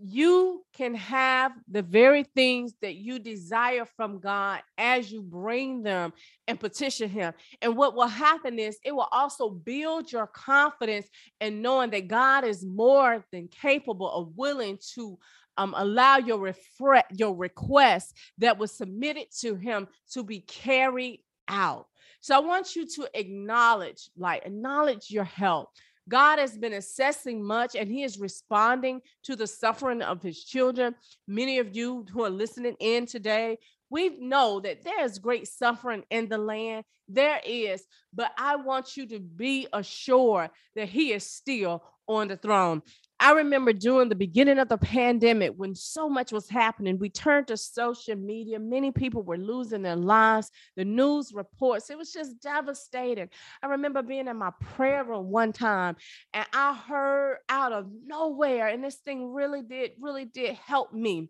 you 0.00 0.64
can 0.74 0.94
have 0.94 1.52
the 1.66 1.82
very 1.82 2.22
things 2.22 2.72
that 2.82 2.94
you 2.94 3.18
desire 3.18 3.84
from 3.96 4.20
God 4.20 4.60
as 4.76 5.10
you 5.10 5.22
bring 5.22 5.82
them 5.82 6.12
and 6.46 6.58
petition 6.58 7.08
Him. 7.08 7.34
And 7.60 7.76
what 7.76 7.96
will 7.96 8.06
happen 8.06 8.58
is 8.58 8.78
it 8.84 8.94
will 8.94 9.08
also 9.10 9.50
build 9.50 10.12
your 10.12 10.28
confidence 10.28 11.08
in 11.40 11.62
knowing 11.62 11.90
that 11.90 12.06
God 12.06 12.44
is 12.44 12.64
more 12.64 13.24
than 13.32 13.48
capable 13.48 14.10
of 14.10 14.36
willing 14.36 14.78
to 14.94 15.18
um, 15.58 15.74
allow 15.76 16.16
your 16.16 16.38
refre- 16.38 17.02
your 17.12 17.34
request 17.34 18.14
that 18.38 18.56
was 18.56 18.72
submitted 18.72 19.26
to 19.40 19.56
Him 19.56 19.88
to 20.12 20.24
be 20.24 20.40
carried 20.40 21.20
out. 21.48 21.86
So 22.20 22.34
I 22.34 22.40
want 22.40 22.74
you 22.74 22.86
to 22.86 23.08
acknowledge, 23.14 24.10
like, 24.16 24.44
acknowledge 24.44 25.10
your 25.10 25.24
help. 25.24 25.68
God 26.08 26.38
has 26.38 26.56
been 26.56 26.72
assessing 26.72 27.44
much 27.44 27.74
and 27.74 27.90
he 27.90 28.02
is 28.02 28.18
responding 28.18 29.00
to 29.24 29.36
the 29.36 29.46
suffering 29.46 30.00
of 30.00 30.22
his 30.22 30.42
children. 30.42 30.94
Many 31.26 31.58
of 31.58 31.76
you 31.76 32.06
who 32.10 32.24
are 32.24 32.30
listening 32.30 32.76
in 32.80 33.04
today, 33.04 33.58
we 33.90 34.18
know 34.18 34.60
that 34.60 34.84
there 34.84 35.04
is 35.04 35.18
great 35.18 35.48
suffering 35.48 36.04
in 36.10 36.28
the 36.28 36.38
land. 36.38 36.84
There 37.08 37.40
is, 37.44 37.84
but 38.12 38.32
I 38.38 38.56
want 38.56 38.96
you 38.96 39.06
to 39.08 39.18
be 39.18 39.66
assured 39.72 40.50
that 40.76 40.88
he 40.88 41.12
is 41.12 41.24
still 41.24 41.82
on 42.06 42.28
the 42.28 42.36
throne. 42.36 42.82
I 43.20 43.32
remember 43.32 43.72
during 43.72 44.08
the 44.08 44.14
beginning 44.14 44.58
of 44.58 44.68
the 44.68 44.78
pandemic 44.78 45.52
when 45.56 45.74
so 45.74 46.08
much 46.08 46.32
was 46.32 46.48
happening, 46.48 46.98
we 46.98 47.10
turned 47.10 47.48
to 47.48 47.56
social 47.56 48.14
media. 48.14 48.58
Many 48.58 48.92
people 48.92 49.22
were 49.22 49.36
losing 49.36 49.82
their 49.82 49.96
lives. 49.96 50.50
The 50.76 50.84
news 50.84 51.32
reports, 51.34 51.90
it 51.90 51.98
was 51.98 52.12
just 52.12 52.40
devastating. 52.40 53.28
I 53.62 53.66
remember 53.66 54.02
being 54.02 54.28
in 54.28 54.36
my 54.36 54.52
prayer 54.60 55.04
room 55.04 55.30
one 55.30 55.52
time 55.52 55.96
and 56.32 56.46
I 56.52 56.74
heard 56.74 57.38
out 57.48 57.72
of 57.72 57.88
nowhere, 58.06 58.68
and 58.68 58.84
this 58.84 58.96
thing 58.96 59.32
really 59.32 59.62
did, 59.62 59.92
really 60.00 60.24
did 60.24 60.54
help 60.54 60.92
me 60.92 61.28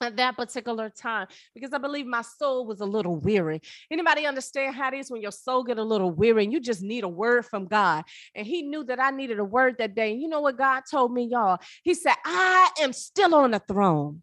at 0.00 0.16
that 0.16 0.36
particular 0.36 0.88
time 0.88 1.26
because 1.54 1.72
I 1.72 1.78
believe 1.78 2.06
my 2.06 2.22
soul 2.22 2.66
was 2.66 2.80
a 2.80 2.86
little 2.86 3.16
weary. 3.16 3.60
Anybody 3.90 4.26
understand 4.26 4.74
how 4.74 4.88
it 4.88 4.94
is 4.94 5.10
when 5.10 5.20
your 5.20 5.32
soul 5.32 5.62
get 5.62 5.78
a 5.78 5.82
little 5.82 6.10
weary 6.10 6.44
and 6.44 6.52
you 6.52 6.60
just 6.60 6.82
need 6.82 7.04
a 7.04 7.08
word 7.08 7.46
from 7.46 7.66
God? 7.66 8.04
And 8.34 8.46
he 8.46 8.62
knew 8.62 8.84
that 8.84 9.00
I 9.00 9.10
needed 9.10 9.38
a 9.38 9.44
word 9.44 9.76
that 9.78 9.94
day. 9.94 10.12
And 10.12 10.20
you 10.20 10.28
know 10.28 10.40
what 10.40 10.58
God 10.58 10.82
told 10.90 11.12
me, 11.12 11.24
y'all? 11.24 11.58
He 11.82 11.94
said, 11.94 12.14
I 12.24 12.70
am 12.80 12.92
still 12.92 13.34
on 13.34 13.52
the 13.52 13.58
throne 13.60 14.22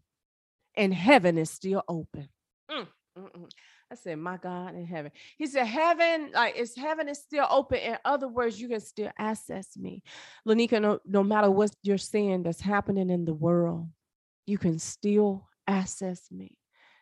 and 0.76 0.92
heaven 0.92 1.38
is 1.38 1.50
still 1.50 1.82
open. 1.88 2.28
Mm. 2.70 2.86
I 3.90 3.94
said, 3.94 4.18
my 4.18 4.36
God 4.36 4.74
in 4.74 4.84
heaven. 4.84 5.12
He 5.38 5.46
said, 5.46 5.64
heaven, 5.64 6.30
like 6.34 6.54
it's 6.56 6.76
heaven 6.76 7.08
is 7.08 7.18
still 7.18 7.46
open. 7.48 7.78
In 7.78 7.96
other 8.04 8.28
words, 8.28 8.60
you 8.60 8.68
can 8.68 8.80
still 8.80 9.10
access 9.18 9.76
me. 9.76 10.02
Lenika, 10.46 10.80
no, 10.80 11.00
no 11.06 11.24
matter 11.24 11.50
what 11.50 11.74
you're 11.82 11.96
seeing 11.96 12.42
that's 12.42 12.60
happening 12.60 13.08
in 13.08 13.24
the 13.24 13.32
world, 13.32 13.88
you 14.46 14.58
can 14.58 14.78
still 14.78 15.47
access 15.68 16.22
me. 16.32 16.56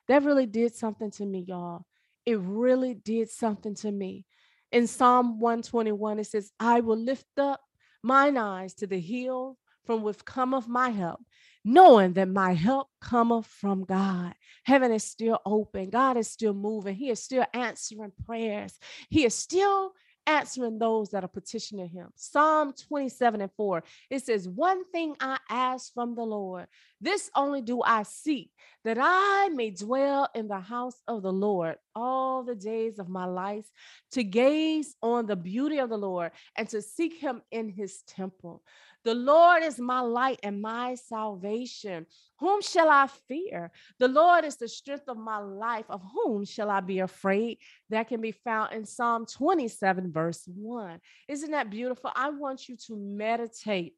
That 0.09 0.25
really 0.25 0.47
did 0.47 0.75
something 0.75 1.11
to 1.13 1.25
me, 1.25 1.45
y'all. 1.47 1.87
It 2.27 2.39
really 2.41 2.95
did 2.95 3.31
something 3.31 3.75
to 3.77 3.91
me. 3.91 4.25
In 4.73 4.87
Psalm 4.87 5.41
121, 5.41 6.19
it 6.19 6.27
says, 6.27 6.51
I 6.59 6.81
will 6.81 6.99
lift 6.99 7.27
up 7.39 7.61
mine 8.03 8.37
eyes 8.37 8.75
to 8.75 8.87
the 8.87 9.01
hill 9.01 9.57
from 9.85 10.03
which 10.03 10.25
cometh 10.25 10.67
my 10.67 10.91
help, 10.91 11.21
knowing 11.65 12.13
that 12.15 12.29
my 12.29 12.53
help 12.53 12.89
cometh 13.01 13.47
from 13.47 13.85
God. 13.85 14.35
Heaven 14.65 14.93
is 14.93 15.05
still 15.05 15.39
open. 15.47 15.91
God 15.91 16.17
is 16.17 16.29
still 16.29 16.55
moving. 16.55 16.97
He 16.97 17.11
is 17.11 17.23
still 17.23 17.47
answering 17.55 18.13
prayers. 18.25 18.79
He 19.09 19.25
is 19.25 19.35
still 19.35 19.93
answering 20.27 20.79
those 20.79 21.11
that 21.11 21.25
are 21.25 21.29
petitioning 21.29 21.89
him. 21.89 22.09
Psalm 22.15 22.73
27 22.89 23.41
and 23.41 23.51
4, 23.57 23.83
it 24.11 24.25
says, 24.25 24.49
One 24.49 24.85
thing 24.91 25.17
I 25.21 25.39
ask 25.49 25.93
from 25.95 26.15
the 26.15 26.23
Lord, 26.23 26.67
this 27.01 27.31
only 27.35 27.62
do 27.62 27.83
I 27.83 28.03
seek, 28.03 28.51
that 28.85 28.99
I 29.01 29.49
may 29.55 29.71
dwell 29.71 30.29
in 30.35 30.49
the 30.49 30.61
house 30.61 31.03
of 31.07 31.23
the 31.23 31.33
Lord 31.33 31.77
all 31.95 32.43
the 32.43 32.55
days 32.55 32.99
of 32.99 33.09
my 33.09 33.25
life 33.25 33.67
to 34.12 34.25
gaze 34.25 34.95
on 35.03 35.27
the 35.27 35.37
beauty 35.37 35.79
of 35.79 35.91
the 35.91 35.99
Lord 35.99 36.33
and 36.57 36.69
to 36.71 36.83
seek 36.83 37.15
him 37.15 37.43
in 37.51 37.69
his 37.69 38.03
temple. 38.07 38.62
The 39.07 39.14
Lord 39.14 39.62
is 39.62 39.79
my 39.79 40.01
light 40.01 40.40
and 40.42 40.61
my 40.61 40.97
salvation. 40.97 42.07
Whom 42.40 42.61
shall 42.61 42.88
I 42.88 43.07
fear? 43.29 43.71
The 44.01 44.09
Lord 44.09 44.45
is 44.45 44.57
the 44.57 44.66
strength 44.66 45.05
of 45.07 45.16
my 45.16 45.38
life. 45.38 45.85
Of 45.88 46.03
whom 46.12 46.45
shall 46.45 46.69
I 46.69 46.81
be 46.81 46.99
afraid? 46.99 47.59
That 47.90 48.09
can 48.09 48.21
be 48.21 48.33
found 48.33 48.73
in 48.73 48.85
Psalm 48.85 49.25
27, 49.25 50.12
verse 50.12 50.42
1. 50.53 51.01
Isn't 51.29 51.53
that 51.53 51.71
beautiful? 51.71 52.11
I 52.16 52.31
want 52.31 52.69
you 52.69 52.77
to 52.88 52.97
meditate 52.97 53.95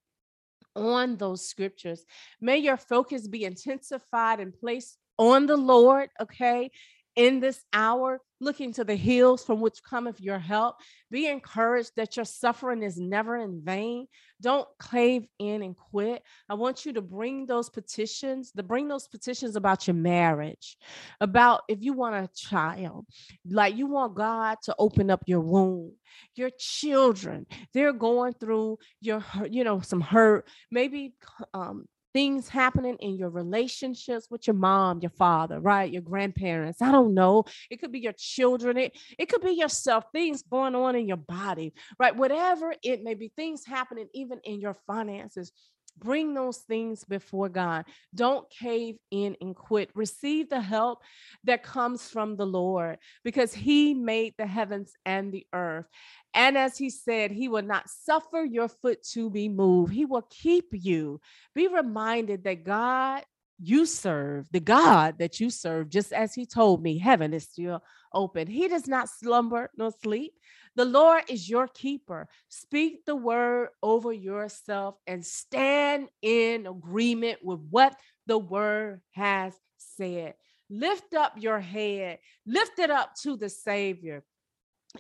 on 0.77 1.17
those 1.17 1.49
scriptures. 1.49 2.05
May 2.39 2.59
your 2.59 2.77
focus 2.77 3.27
be 3.27 3.47
intensified 3.47 4.41
and 4.41 4.53
placed 4.53 4.99
on 5.17 5.47
the 5.47 5.57
Lord, 5.57 6.11
okay? 6.21 6.71
in 7.19 7.41
this 7.41 7.61
hour, 7.73 8.21
looking 8.41 8.73
to 8.75 8.85
the 8.85 8.95
hills 8.95 9.45
from 9.45 9.61
which 9.61 9.83
cometh 9.83 10.21
your 10.21 10.39
help. 10.39 10.77
Be 11.11 11.27
encouraged 11.27 11.93
that 11.97 12.17
your 12.17 12.25
suffering 12.25 12.83
is 12.83 12.99
never 12.99 13.37
in 13.37 13.63
vain. 13.65 14.07
Don't 14.41 14.69
cave 14.91 15.27
in 15.39 15.63
and 15.63 15.77
quit. 15.77 16.23
I 16.49 16.55
want 16.55 16.87
you 16.87 16.93
to 16.93 17.03
bring 17.03 17.47
those 17.47 17.69
petitions, 17.69 18.53
to 18.53 18.63
bring 18.63 18.89
those 18.89 19.09
petitions 19.09 19.57
about 19.57 19.87
your 19.87 19.95
marriage, 19.95 20.77
about 21.21 21.63
if 21.69 21.79
you 21.81 21.93
want 21.93 22.15
a 22.15 22.29
child, 22.35 23.07
like 23.49 23.77
you 23.77 23.87
want 23.87 24.15
God 24.15 24.59
to 24.65 24.75
open 24.79 25.11
up 25.11 25.23
your 25.27 25.41
womb. 25.41 25.93
Your 26.35 26.51
children, 26.59 27.47
they're 27.75 27.93
going 27.93 28.33
through 28.35 28.79
your, 29.01 29.23
you 29.51 29.65
know, 29.65 29.81
some 29.81 30.01
hurt, 30.01 30.49
maybe 30.71 31.15
um, 31.53 31.87
things 32.19 32.49
happening 32.49 32.97
in 32.99 33.17
your 33.17 33.31
relationships 33.31 34.27
with 34.29 34.45
your 34.49 34.57
mom, 34.57 34.99
your 35.01 35.11
father, 35.11 35.61
right? 35.61 35.93
Your 35.93 36.03
grandparents. 36.03 36.83
I 36.83 36.91
don't 36.91 37.15
know. 37.15 37.45
It 37.71 37.81
could 37.81 37.93
be 37.93 38.01
your 38.01 38.15
children. 38.19 38.77
It, 38.77 38.99
it 39.21 39.29
could 39.29 39.41
be 39.41 39.53
yourself, 39.53 40.03
things 40.13 40.43
going 40.43 40.75
on 40.75 40.97
in 40.97 41.07
your 41.07 41.17
body, 41.17 41.75
right? 41.97 42.17
Whatever 42.17 42.75
it 42.83 43.05
may 43.05 43.15
be, 43.15 43.31
things 43.37 43.65
happening 43.65 44.09
even 44.15 44.41
in 44.43 44.61
your 44.61 44.75
finances. 44.75 45.53
Bring 45.99 46.35
those 46.35 46.59
things 46.59 47.05
before 47.05 47.49
God. 47.49 47.85
Don't 48.15 48.49
cave 48.51 48.97
in 49.11 49.37
and 49.41 49.55
quit. 49.55 49.91
Receive 49.95 50.49
the 50.49 50.61
help 50.61 51.01
that 51.45 51.63
comes 51.63 52.09
from 52.09 52.37
the 52.37 52.47
Lord 52.47 52.99
because 53.25 53.53
He 53.53 53.95
made 53.95 54.35
the 54.39 54.47
heavens 54.47 54.93
and 55.05 55.33
the 55.33 55.47
earth. 55.53 55.87
And 56.35 56.57
as 56.57 56.79
He 56.79 56.91
said, 56.91 57.31
He 57.31 57.49
will 57.49 57.63
not 57.63 57.89
suffer 57.89 58.45
your 58.45 58.69
foot 58.69 59.03
to 59.13 59.31
be 59.31 59.49
moved, 59.49 59.93
He 59.93 60.05
will 60.05 60.27
keep 60.31 60.67
you. 60.73 61.21
Be 61.55 61.69
reminded 61.69 62.45
that 62.45 62.65
God 62.65 63.25
you 63.61 63.87
serve, 63.87 64.47
the 64.53 64.61
God 64.61 65.19
that 65.19 65.41
you 65.41 65.51
serve, 65.51 65.89
just 65.89 66.13
as 66.13 66.35
He 66.35 66.47
told 66.47 66.83
me, 66.83 66.99
heaven 66.99 67.35
is 67.35 67.45
still 67.45 67.83
open. 68.13 68.47
He 68.47 68.69
does 68.69 68.87
not 68.87 69.09
slumber 69.09 69.71
nor 69.77 69.91
sleep. 70.03 70.33
The 70.79 70.85
Lord 70.85 71.25
is 71.29 71.51
your 71.51 71.67
keeper. 71.67 72.29
Speak 72.49 73.05
the 73.05 73.17
word 73.17 73.71
over 73.83 74.13
yourself 74.13 74.95
and 75.09 75.27
stand 75.27 76.09
in 76.23 76.69
agreement 76.69 77.41
with 77.43 77.59
what 77.69 77.97
the 78.29 78.39
word 78.39 79.01
has 79.11 79.55
said. 79.77 80.35
Lift 80.71 81.15
up 81.15 81.33
your 81.37 81.59
head, 81.59 82.21
lift 82.47 82.79
it 82.79 82.93
up 82.93 83.17
to 83.23 83.37
the 83.37 83.49
Savior. 83.49 84.23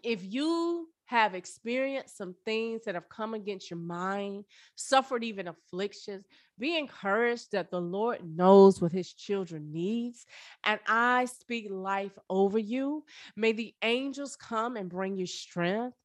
If 0.03 0.25
you 0.25 0.89
have 1.09 1.35
experienced 1.35 2.19
some 2.19 2.35
things 2.45 2.85
that 2.85 2.95
have 2.95 3.09
come 3.09 3.33
against 3.33 3.71
your 3.71 3.79
mind, 3.79 4.45
suffered 4.77 5.25
even 5.25 5.49
afflictions, 5.49 6.27
be 6.59 6.77
encouraged 6.77 7.51
that 7.53 7.71
the 7.71 7.81
Lord 7.81 8.19
knows 8.23 8.83
what 8.83 8.93
his 8.93 9.15
children 9.15 9.73
needs. 9.73 10.27
And 10.65 10.79
I 10.87 11.25
speak 11.25 11.69
life 11.71 12.13
over 12.29 12.59
you. 12.59 13.05
May 13.37 13.53
the 13.53 13.75
angels 13.81 14.37
come 14.37 14.77
and 14.77 14.91
bring 14.91 15.17
you 15.17 15.25
strength. 15.25 15.97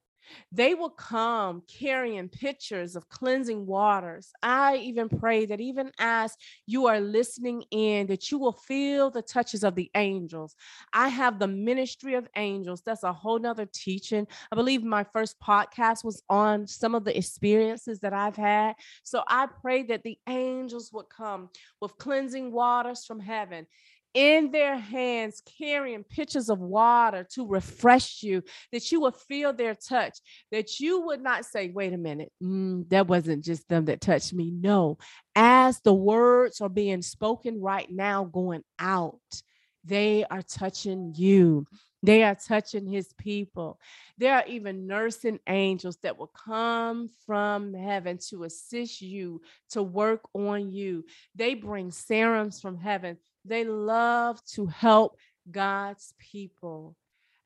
They 0.52 0.74
will 0.74 0.90
come 0.90 1.64
carrying 1.68 2.30
pitchers 2.30 2.96
of 2.96 3.10
cleansing 3.10 3.66
waters. 3.66 4.32
I 4.42 4.78
even 4.78 5.10
pray 5.10 5.46
that 5.46 5.62
even 5.62 5.92
as 6.00 6.36
you 6.66 6.88
are 6.88 7.00
listening 7.00 7.64
in, 7.72 8.08
that 8.08 8.32
you 8.32 8.38
will 8.38 8.54
feel 8.54 9.10
the 9.10 9.22
touches 9.22 9.64
of 9.64 9.76
the 9.76 9.90
angels. 9.96 10.56
I 10.94 11.10
have 11.10 11.40
the 11.40 11.48
ministry 11.48 12.16
of 12.16 12.28
angels. 12.36 12.82
That's 12.86 13.04
a 13.04 13.14
whole 13.14 13.40
nother 13.40 13.68
teaching. 13.72 14.28
I 14.52 14.56
believe 14.56 14.84
my 14.84 15.04
first 15.04 15.40
podcast 15.40 16.04
was 16.04 16.22
on 16.30 16.68
some 16.68 16.96
of 16.96 17.04
the 17.04 17.18
experiences 17.18 18.00
that 18.00 18.14
I've 18.14 18.36
had. 18.36 18.76
So 19.04 19.24
I 19.28 19.48
pray 19.48 19.84
that 19.84 20.04
the 20.04 20.18
angels 20.28 20.92
would 20.94 21.10
come 21.10 21.50
with 21.82 21.98
cleansing 21.98 22.52
waters 22.52 23.06
from 23.06 23.20
heaven 23.20 23.68
in 24.14 24.52
their 24.52 24.78
hands 24.78 25.42
carrying 25.58 26.04
pitchers 26.04 26.50
of 26.50 26.60
water 26.60 27.26
to 27.34 27.48
refresh 27.48 28.22
you, 28.24 28.44
that 28.72 28.92
you 28.92 29.02
would 29.02 29.16
feel 29.16 29.54
their 29.54 29.76
touch, 29.76 30.18
that 30.52 30.80
you 30.80 31.02
would 31.02 31.22
not 31.22 31.46
say, 31.46 31.70
wait 31.70 31.94
a 31.94 31.98
minute, 31.98 32.32
mm, 32.42 32.88
that 32.90 33.08
wasn't 33.08 33.44
just 33.44 33.68
them 33.70 33.86
that 33.86 34.02
touched 34.02 34.34
me. 34.34 34.52
No, 34.52 34.98
as 35.36 35.80
the 35.82 35.94
words 35.94 36.62
are 36.62 36.70
being 36.70 37.02
spoken 37.02 37.62
right 37.62 37.90
now, 37.90 38.26
going 38.26 38.64
out, 38.80 39.20
they 39.84 40.26
are 40.26 40.44
touching 40.44 41.14
you. 41.16 41.66
They 42.04 42.24
are 42.24 42.36
touching 42.36 42.86
his 42.86 43.14
people. 43.18 43.80
There 44.18 44.36
are 44.36 44.46
even 44.46 44.88
nursing 44.88 45.40
angels 45.48 45.98
that 46.04 46.18
will 46.18 46.32
come 46.46 47.10
from 47.26 47.74
heaven 47.74 48.20
to 48.30 48.44
assist 48.44 49.02
you, 49.02 49.42
to 49.70 49.82
work 49.82 50.22
on 50.34 50.70
you. 50.70 51.06
They 51.34 51.54
bring 51.54 51.92
serums 51.92 52.60
from 52.60 52.78
heaven 52.78 53.18
they 53.46 53.64
love 53.64 54.44
to 54.54 54.68
help 54.68 55.18
God's 55.50 56.14
people. 56.18 56.96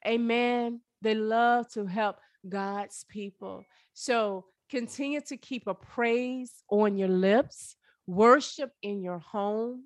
Amen. 0.05 0.81
They 1.01 1.15
love 1.15 1.69
to 1.73 1.85
help 1.85 2.17
God's 2.47 3.05
people. 3.09 3.65
So 3.93 4.45
continue 4.69 5.21
to 5.21 5.37
keep 5.37 5.67
a 5.67 5.73
praise 5.73 6.51
on 6.69 6.97
your 6.97 7.07
lips, 7.07 7.75
worship 8.05 8.71
in 8.81 9.01
your 9.01 9.19
home. 9.19 9.85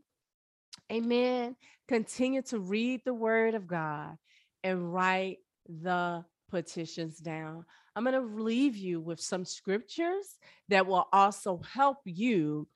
Amen. 0.92 1.56
Continue 1.88 2.42
to 2.44 2.60
read 2.60 3.02
the 3.06 3.14
word 3.14 3.56
of 3.56 3.68
God 3.68 4.18
and 4.64 4.94
write 4.94 5.38
the 5.68 6.24
petitions 6.50 7.18
down. 7.18 7.66
I'm 7.96 8.04
going 8.04 8.16
to 8.16 8.42
leave 8.44 8.76
you 8.76 9.00
with 9.00 9.20
some 9.20 9.46
scriptures 9.46 10.38
that 10.70 10.86
will 10.86 11.08
also 11.12 11.62
help 11.74 11.98
you 12.06 12.68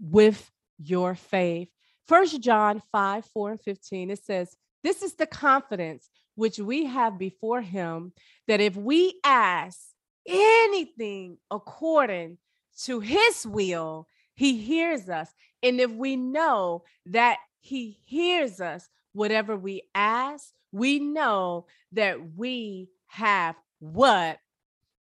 with 0.00 0.50
your 0.78 1.14
faith. 1.14 1.68
First 2.10 2.40
John 2.40 2.82
5, 2.90 3.24
4 3.26 3.50
and 3.52 3.60
15, 3.60 4.10
it 4.10 4.24
says, 4.24 4.56
This 4.82 5.00
is 5.00 5.14
the 5.14 5.26
confidence 5.26 6.10
which 6.34 6.58
we 6.58 6.86
have 6.86 7.16
before 7.20 7.60
him 7.60 8.12
that 8.48 8.60
if 8.60 8.74
we 8.74 9.20
ask 9.22 9.78
anything 10.26 11.38
according 11.52 12.38
to 12.82 12.98
his 12.98 13.46
will, 13.46 14.08
he 14.34 14.56
hears 14.58 15.08
us. 15.08 15.28
And 15.62 15.80
if 15.80 15.92
we 15.92 16.16
know 16.16 16.82
that 17.06 17.36
he 17.60 18.00
hears 18.04 18.60
us, 18.60 18.88
whatever 19.12 19.56
we 19.56 19.82
ask, 19.94 20.50
we 20.72 20.98
know 20.98 21.66
that 21.92 22.34
we 22.34 22.88
have 23.06 23.54
what 23.78 24.40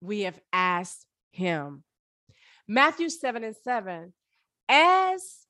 we 0.03 0.25
have 0.25 0.39
asked 0.53 1.07
him. 1.31 1.85
Matthew 2.69 3.09
7 3.09 3.45
and 3.45 3.57
7. 3.57 4.13
As 4.69 5.48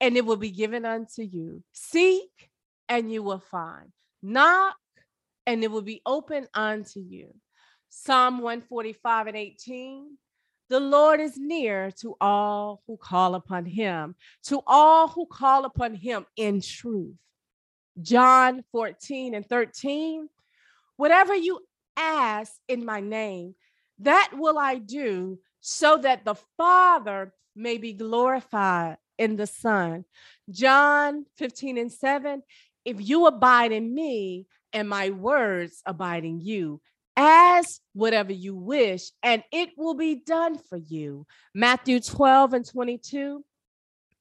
and 0.00 0.16
it 0.16 0.24
will 0.24 0.36
be 0.36 0.50
given 0.50 0.84
unto 0.84 1.22
you. 1.22 1.62
Seek, 1.72 2.50
and 2.88 3.12
you 3.12 3.22
will 3.22 3.40
find. 3.40 3.92
Knock, 4.22 4.76
and 5.46 5.62
it 5.62 5.70
will 5.70 5.82
be 5.82 6.02
open 6.04 6.46
unto 6.54 7.00
you. 7.00 7.34
Psalm 7.88 8.38
145 8.38 9.28
and 9.28 9.36
18. 9.36 10.18
The 10.68 10.80
Lord 10.80 11.20
is 11.20 11.38
near 11.38 11.92
to 12.00 12.16
all 12.20 12.82
who 12.86 12.96
call 12.96 13.36
upon 13.36 13.64
him, 13.64 14.16
to 14.44 14.60
all 14.66 15.08
who 15.08 15.26
call 15.26 15.64
upon 15.64 15.94
him 15.94 16.26
in 16.36 16.60
truth. 16.60 17.14
John 18.02 18.64
14 18.72 19.34
and 19.34 19.46
13. 19.46 20.28
Whatever 20.96 21.34
you 21.34 21.60
ask 21.96 22.52
in 22.68 22.84
my 22.84 23.00
name, 23.00 23.54
that 24.00 24.32
will 24.34 24.58
I 24.58 24.76
do 24.78 25.38
so 25.60 25.96
that 25.98 26.24
the 26.24 26.34
Father 26.56 27.32
may 27.54 27.78
be 27.78 27.92
glorified 27.92 28.98
in 29.18 29.36
the 29.36 29.46
Son. 29.46 30.04
John 30.50 31.26
15 31.36 31.78
and 31.78 31.92
7 31.92 32.42
If 32.84 32.96
you 33.00 33.26
abide 33.26 33.72
in 33.72 33.94
me 33.94 34.46
and 34.72 34.88
my 34.88 35.10
words 35.10 35.82
abide 35.86 36.24
in 36.24 36.40
you, 36.40 36.80
ask 37.16 37.80
whatever 37.94 38.32
you 38.32 38.54
wish, 38.54 39.10
and 39.22 39.42
it 39.50 39.70
will 39.76 39.94
be 39.94 40.16
done 40.16 40.58
for 40.58 40.76
you. 40.76 41.26
Matthew 41.54 42.00
12 42.00 42.52
and 42.52 42.68
22. 42.68 43.44